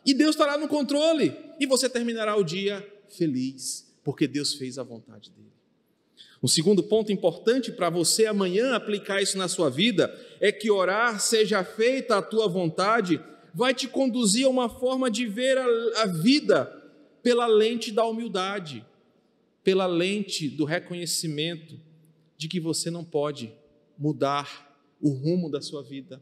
E 0.04 0.14
Deus 0.14 0.30
estará 0.30 0.58
no 0.58 0.68
controle. 0.68 1.34
E 1.58 1.66
você 1.66 1.88
terminará 1.88 2.36
o 2.36 2.44
dia 2.44 2.86
feliz, 3.08 3.94
porque 4.02 4.26
Deus 4.26 4.54
fez 4.54 4.78
a 4.78 4.82
vontade 4.82 5.30
dele. 5.30 5.52
Um 6.42 6.48
segundo 6.48 6.82
ponto 6.82 7.12
importante 7.12 7.70
para 7.70 7.88
você 7.88 8.26
amanhã 8.26 8.74
aplicar 8.74 9.22
isso 9.22 9.38
na 9.38 9.46
sua 9.46 9.70
vida 9.70 10.12
é 10.40 10.50
que 10.50 10.70
orar 10.70 11.20
seja 11.20 11.62
feita 11.62 12.18
a 12.18 12.22
tua 12.22 12.48
vontade 12.48 13.20
vai 13.54 13.72
te 13.72 13.86
conduzir 13.86 14.46
a 14.46 14.50
uma 14.50 14.68
forma 14.68 15.10
de 15.10 15.26
ver 15.26 15.56
a, 15.56 15.64
a 16.02 16.06
vida 16.06 16.82
pela 17.22 17.46
lente 17.46 17.92
da 17.92 18.04
humildade, 18.04 18.84
pela 19.62 19.86
lente 19.86 20.48
do 20.48 20.64
reconhecimento 20.64 21.78
de 22.36 22.48
que 22.48 22.58
você 22.58 22.90
não 22.90 23.04
pode 23.04 23.52
mudar 24.02 24.76
o 25.00 25.10
rumo 25.10 25.48
da 25.48 25.60
sua 25.60 25.80
vida. 25.80 26.20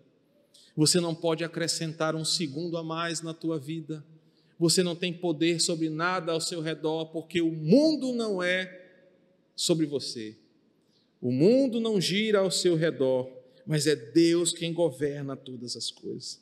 Você 0.77 1.01
não 1.01 1.15
pode 1.15 1.43
acrescentar 1.43 2.15
um 2.15 2.27
segundo 2.27 2.77
a 2.77 2.83
mais 2.85 3.23
na 3.23 3.33
tua 3.33 3.59
vida. 3.59 4.05
Você 4.59 4.83
não 4.83 4.95
tem 4.95 5.15
poder 5.15 5.63
sobre 5.63 5.89
nada 5.89 6.33
ao 6.33 6.43
seu 6.43 6.61
redor, 6.61 7.07
porque 7.07 7.41
o 7.41 7.51
mundo 7.51 8.13
não 8.13 8.43
é 8.43 8.87
sobre 9.57 9.87
você. 9.87 10.37
O 11.23 11.33
mundo 11.33 11.81
não 11.81 11.99
gira 11.99 12.41
ao 12.41 12.51
seu 12.51 12.77
redor, 12.77 13.31
mas 13.67 13.87
é 13.87 13.97
Deus 13.97 14.53
quem 14.53 14.75
governa 14.75 15.35
todas 15.35 15.75
as 15.75 15.91
coisas. 15.91 16.39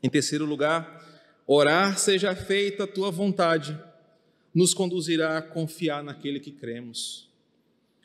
Em 0.00 0.08
terceiro 0.08 0.44
lugar, 0.44 1.42
orar 1.44 1.98
seja 1.98 2.36
feita 2.36 2.84
a 2.84 2.86
tua 2.86 3.10
vontade, 3.10 3.76
nos 4.54 4.72
conduzirá 4.72 5.38
a 5.38 5.42
confiar 5.42 6.04
naquele 6.04 6.38
que 6.38 6.52
cremos. 6.52 7.31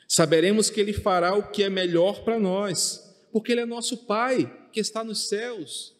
Saberemos 0.08 0.70
que 0.70 0.80
Ele 0.80 0.94
fará 0.94 1.34
o 1.34 1.50
que 1.50 1.62
é 1.62 1.68
melhor 1.68 2.24
para 2.24 2.40
nós, 2.40 3.14
porque 3.30 3.52
Ele 3.52 3.60
é 3.60 3.66
nosso 3.66 4.06
Pai 4.06 4.50
que 4.72 4.80
está 4.80 5.04
nos 5.04 5.28
céus. 5.28 5.94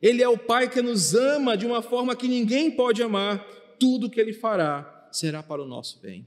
Ele 0.00 0.22
é 0.22 0.28
o 0.28 0.38
Pai 0.38 0.70
que 0.70 0.80
nos 0.80 1.14
ama 1.14 1.56
de 1.56 1.66
uma 1.66 1.82
forma 1.82 2.14
que 2.14 2.28
ninguém 2.28 2.70
pode 2.70 3.02
amar. 3.02 3.44
Tudo 3.78 4.08
que 4.08 4.20
Ele 4.20 4.32
fará 4.32 5.08
será 5.10 5.42
para 5.42 5.60
o 5.60 5.66
nosso 5.66 5.98
bem. 6.00 6.24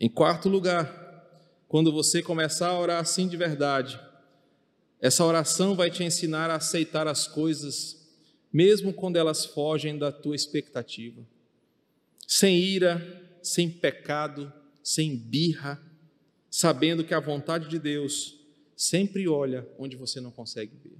Em 0.00 0.08
quarto 0.08 0.48
lugar, 0.48 1.02
quando 1.68 1.92
você 1.92 2.20
começar 2.20 2.68
a 2.68 2.78
orar 2.78 3.00
assim 3.00 3.28
de 3.28 3.36
verdade, 3.36 3.98
essa 5.00 5.24
oração 5.24 5.76
vai 5.76 5.90
te 5.90 6.02
ensinar 6.02 6.50
a 6.50 6.56
aceitar 6.56 7.06
as 7.06 7.28
coisas, 7.28 8.04
mesmo 8.52 8.92
quando 8.92 9.16
elas 9.16 9.44
fogem 9.44 9.96
da 9.96 10.10
tua 10.10 10.34
expectativa. 10.34 11.22
Sem 12.26 12.58
ira, 12.58 13.22
sem 13.42 13.70
pecado, 13.70 14.52
sem 14.84 15.16
birra, 15.16 15.82
sabendo 16.50 17.02
que 17.02 17.14
a 17.14 17.18
vontade 17.18 17.68
de 17.68 17.78
Deus 17.78 18.38
sempre 18.76 19.26
olha 19.26 19.66
onde 19.78 19.96
você 19.96 20.20
não 20.20 20.30
consegue 20.30 20.76
ver. 20.76 20.98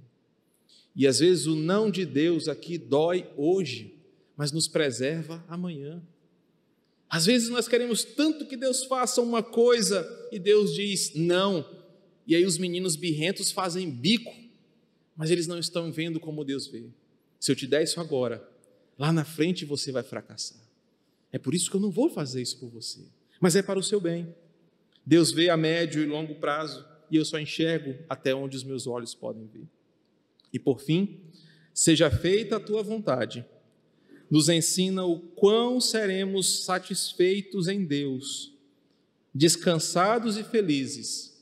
E 0.95 1.05
às 1.05 1.19
vezes 1.19 1.45
o 1.45 1.55
não 1.55 1.91
de 1.91 2.05
Deus 2.05 2.47
aqui 2.47 2.77
dói 2.77 3.29
hoje, 3.37 3.93
mas 4.35 4.51
nos 4.51 4.67
preserva 4.67 5.45
amanhã. 5.47 6.01
Às 7.07 7.27
vezes 7.27 7.49
nós 7.49 7.67
queremos 7.67 8.03
tanto 8.03 8.47
que 8.47 8.57
Deus 8.57 8.85
faça 8.85 9.21
uma 9.21 9.43
coisa 9.43 10.27
e 10.31 10.39
Deus 10.39 10.73
diz 10.73 11.13
não. 11.13 11.63
E 12.25 12.35
aí 12.35 12.43
os 12.43 12.57
meninos 12.57 12.95
birrentos 12.95 13.51
fazem 13.51 13.89
bico, 13.89 14.33
mas 15.15 15.29
eles 15.29 15.45
não 15.45 15.59
estão 15.59 15.91
vendo 15.91 16.19
como 16.19 16.43
Deus 16.43 16.65
vê. 16.65 16.89
Se 17.39 17.51
eu 17.51 17.55
te 17.55 17.67
der 17.67 17.83
isso 17.83 17.99
agora, 17.99 18.43
lá 18.97 19.13
na 19.13 19.23
frente 19.23 19.63
você 19.63 19.91
vai 19.91 20.01
fracassar. 20.01 20.59
É 21.31 21.37
por 21.37 21.53
isso 21.53 21.69
que 21.69 21.75
eu 21.75 21.81
não 21.81 21.91
vou 21.91 22.09
fazer 22.09 22.41
isso 22.41 22.57
por 22.57 22.69
você, 22.69 23.01
mas 23.45 23.55
é 23.55 23.61
para 23.61 23.77
o 23.77 23.83
seu 23.83 24.01
bem. 24.01 24.33
Deus 25.05 25.31
vê 25.31 25.51
a 25.51 25.55
médio 25.55 26.01
e 26.01 26.05
longo 26.07 26.33
prazo 26.33 26.83
e 27.11 27.15
eu 27.15 27.23
só 27.23 27.37
enxergo 27.37 27.95
até 28.09 28.33
onde 28.33 28.57
os 28.57 28.63
meus 28.63 28.87
olhos 28.87 29.13
podem 29.13 29.45
ver. 29.45 29.67
E 30.51 30.57
por 30.57 30.79
fim, 30.79 31.19
seja 31.71 32.09
feita 32.09 32.55
a 32.55 32.59
tua 32.59 32.81
vontade. 32.81 33.45
Nos 34.31 34.49
ensina 34.49 35.05
o 35.05 35.19
quão 35.19 35.79
seremos 35.79 36.63
satisfeitos 36.63 37.67
em 37.67 37.85
Deus, 37.85 38.51
descansados 39.31 40.37
e 40.37 40.43
felizes, 40.43 41.39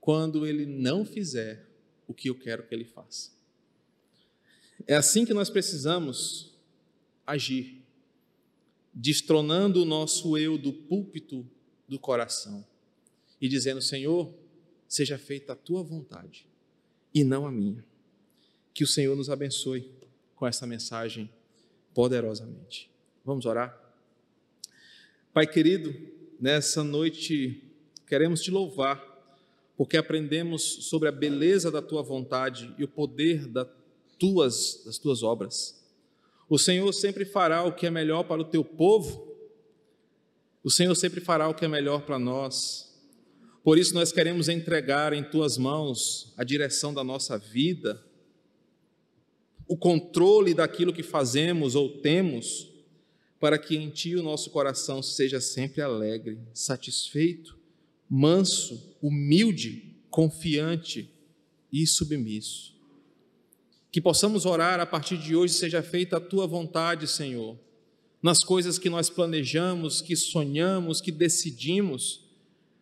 quando 0.00 0.46
Ele 0.46 0.64
não 0.64 1.04
fizer 1.04 1.66
o 2.06 2.14
que 2.14 2.30
eu 2.30 2.36
quero 2.36 2.62
que 2.62 2.72
Ele 2.72 2.84
faça. 2.84 3.32
É 4.86 4.94
assim 4.94 5.24
que 5.24 5.34
nós 5.34 5.50
precisamos 5.50 6.54
agir, 7.26 7.83
destronando 8.94 9.82
o 9.82 9.84
nosso 9.84 10.38
eu 10.38 10.56
do 10.56 10.72
púlpito 10.72 11.46
do 11.88 11.98
coração 11.98 12.64
e 13.40 13.48
dizendo: 13.48 13.82
Senhor, 13.82 14.32
seja 14.86 15.18
feita 15.18 15.52
a 15.52 15.56
tua 15.56 15.82
vontade 15.82 16.46
e 17.12 17.24
não 17.24 17.46
a 17.46 17.50
minha. 17.50 17.84
Que 18.72 18.84
o 18.84 18.86
Senhor 18.86 19.16
nos 19.16 19.28
abençoe 19.28 19.90
com 20.34 20.46
essa 20.46 20.66
mensagem 20.66 21.30
poderosamente. 21.92 22.90
Vamos 23.24 23.46
orar? 23.46 23.80
Pai 25.32 25.46
querido, 25.46 25.94
nessa 26.40 26.84
noite 26.84 27.62
queremos 28.06 28.40
te 28.40 28.50
louvar, 28.50 29.02
porque 29.76 29.96
aprendemos 29.96 30.62
sobre 30.62 31.08
a 31.08 31.12
beleza 31.12 31.70
da 31.70 31.82
tua 31.82 32.02
vontade 32.02 32.72
e 32.78 32.84
o 32.84 32.88
poder 32.88 33.46
das 33.46 33.66
tuas, 34.18 34.82
das 34.84 34.98
tuas 34.98 35.22
obras. 35.22 35.83
O 36.54 36.58
Senhor 36.58 36.92
sempre 36.92 37.24
fará 37.24 37.64
o 37.64 37.72
que 37.72 37.84
é 37.84 37.90
melhor 37.90 38.22
para 38.22 38.40
o 38.40 38.44
teu 38.44 38.64
povo, 38.64 39.26
o 40.62 40.70
Senhor 40.70 40.94
sempre 40.94 41.20
fará 41.20 41.48
o 41.48 41.54
que 41.54 41.64
é 41.64 41.68
melhor 41.68 42.02
para 42.02 42.16
nós. 42.16 42.96
Por 43.64 43.76
isso, 43.76 43.92
nós 43.92 44.12
queremos 44.12 44.48
entregar 44.48 45.12
em 45.12 45.24
tuas 45.24 45.58
mãos 45.58 46.32
a 46.36 46.44
direção 46.44 46.94
da 46.94 47.02
nossa 47.02 47.36
vida, 47.36 48.00
o 49.66 49.76
controle 49.76 50.54
daquilo 50.54 50.92
que 50.92 51.02
fazemos 51.02 51.74
ou 51.74 52.00
temos, 52.00 52.70
para 53.40 53.58
que 53.58 53.76
em 53.76 53.90
ti 53.90 54.14
o 54.14 54.22
nosso 54.22 54.48
coração 54.50 55.02
seja 55.02 55.40
sempre 55.40 55.82
alegre, 55.82 56.38
satisfeito, 56.52 57.58
manso, 58.08 58.96
humilde, 59.02 59.96
confiante 60.08 61.10
e 61.72 61.84
submisso. 61.84 62.73
Que 63.94 64.00
possamos 64.00 64.44
orar 64.44 64.80
a 64.80 64.86
partir 64.86 65.16
de 65.16 65.36
hoje, 65.36 65.54
seja 65.54 65.80
feita 65.80 66.16
a 66.16 66.20
tua 66.20 66.48
vontade, 66.48 67.06
Senhor, 67.06 67.56
nas 68.20 68.42
coisas 68.42 68.76
que 68.76 68.90
nós 68.90 69.08
planejamos, 69.08 70.02
que 70.02 70.16
sonhamos, 70.16 71.00
que 71.00 71.12
decidimos 71.12 72.28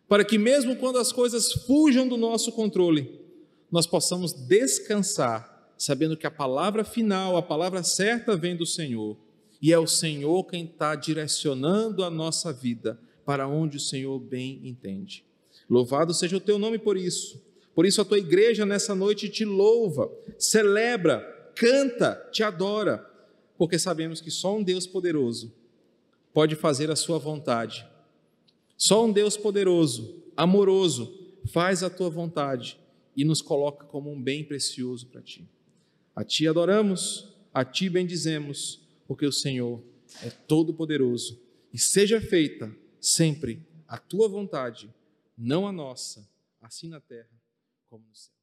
para 0.07 0.25
que, 0.25 0.39
mesmo 0.39 0.75
quando 0.75 0.97
as 0.97 1.11
coisas 1.11 1.51
fujam 1.51 2.07
do 2.07 2.17
nosso 2.17 2.51
controle, 2.51 3.21
nós 3.71 3.85
possamos 3.85 4.33
descansar, 4.33 5.71
sabendo 5.77 6.17
que 6.17 6.25
a 6.25 6.31
palavra 6.31 6.83
final, 6.83 7.37
a 7.37 7.43
palavra 7.43 7.83
certa 7.83 8.35
vem 8.35 8.55
do 8.55 8.65
Senhor, 8.65 9.15
e 9.61 9.71
é 9.71 9.77
o 9.77 9.85
Senhor 9.85 10.43
quem 10.45 10.65
está 10.65 10.95
direcionando 10.95 12.03
a 12.03 12.09
nossa 12.09 12.51
vida 12.51 12.99
para 13.23 13.47
onde 13.47 13.77
o 13.77 13.79
Senhor 13.79 14.17
bem 14.17 14.61
entende. 14.63 15.23
Louvado 15.69 16.11
seja 16.11 16.37
o 16.37 16.41
teu 16.41 16.57
nome 16.57 16.79
por 16.79 16.97
isso. 16.97 17.52
Por 17.73 17.85
isso 17.85 18.01
a 18.01 18.05
tua 18.05 18.19
igreja 18.19 18.65
nessa 18.65 18.93
noite 18.93 19.29
te 19.29 19.45
louva, 19.45 20.11
celebra, 20.37 21.19
canta, 21.55 22.15
te 22.31 22.43
adora, 22.43 23.09
porque 23.57 23.79
sabemos 23.79 24.21
que 24.21 24.29
só 24.29 24.55
um 24.55 24.63
Deus 24.63 24.85
poderoso 24.85 25.53
pode 26.33 26.55
fazer 26.55 26.91
a 26.91 26.95
sua 26.95 27.17
vontade 27.17 27.87
só 28.77 29.05
um 29.05 29.13
Deus 29.13 29.37
poderoso, 29.37 30.23
amoroso, 30.35 31.17
faz 31.45 31.83
a 31.83 31.89
tua 31.89 32.09
vontade 32.09 32.77
e 33.15 33.23
nos 33.23 33.41
coloca 33.41 33.85
como 33.85 34.11
um 34.11 34.21
bem 34.21 34.43
precioso 34.43 35.07
para 35.07 35.21
ti. 35.21 35.47
A 36.13 36.21
ti 36.23 36.47
adoramos, 36.49 37.33
a 37.53 37.63
ti 37.63 37.89
bendizemos, 37.89 38.81
porque 39.07 39.25
o 39.25 39.31
Senhor 39.31 39.81
é 40.21 40.29
todo-poderoso. 40.29 41.39
E 41.71 41.79
seja 41.79 42.19
feita 42.19 42.75
sempre 42.99 43.65
a 43.87 43.97
tua 43.97 44.27
vontade, 44.27 44.93
não 45.37 45.65
a 45.65 45.71
nossa, 45.71 46.27
assim 46.61 46.89
na 46.89 46.99
terra 46.99 47.29
como 47.93 48.07
no 48.07 48.15
céu. 48.15 48.42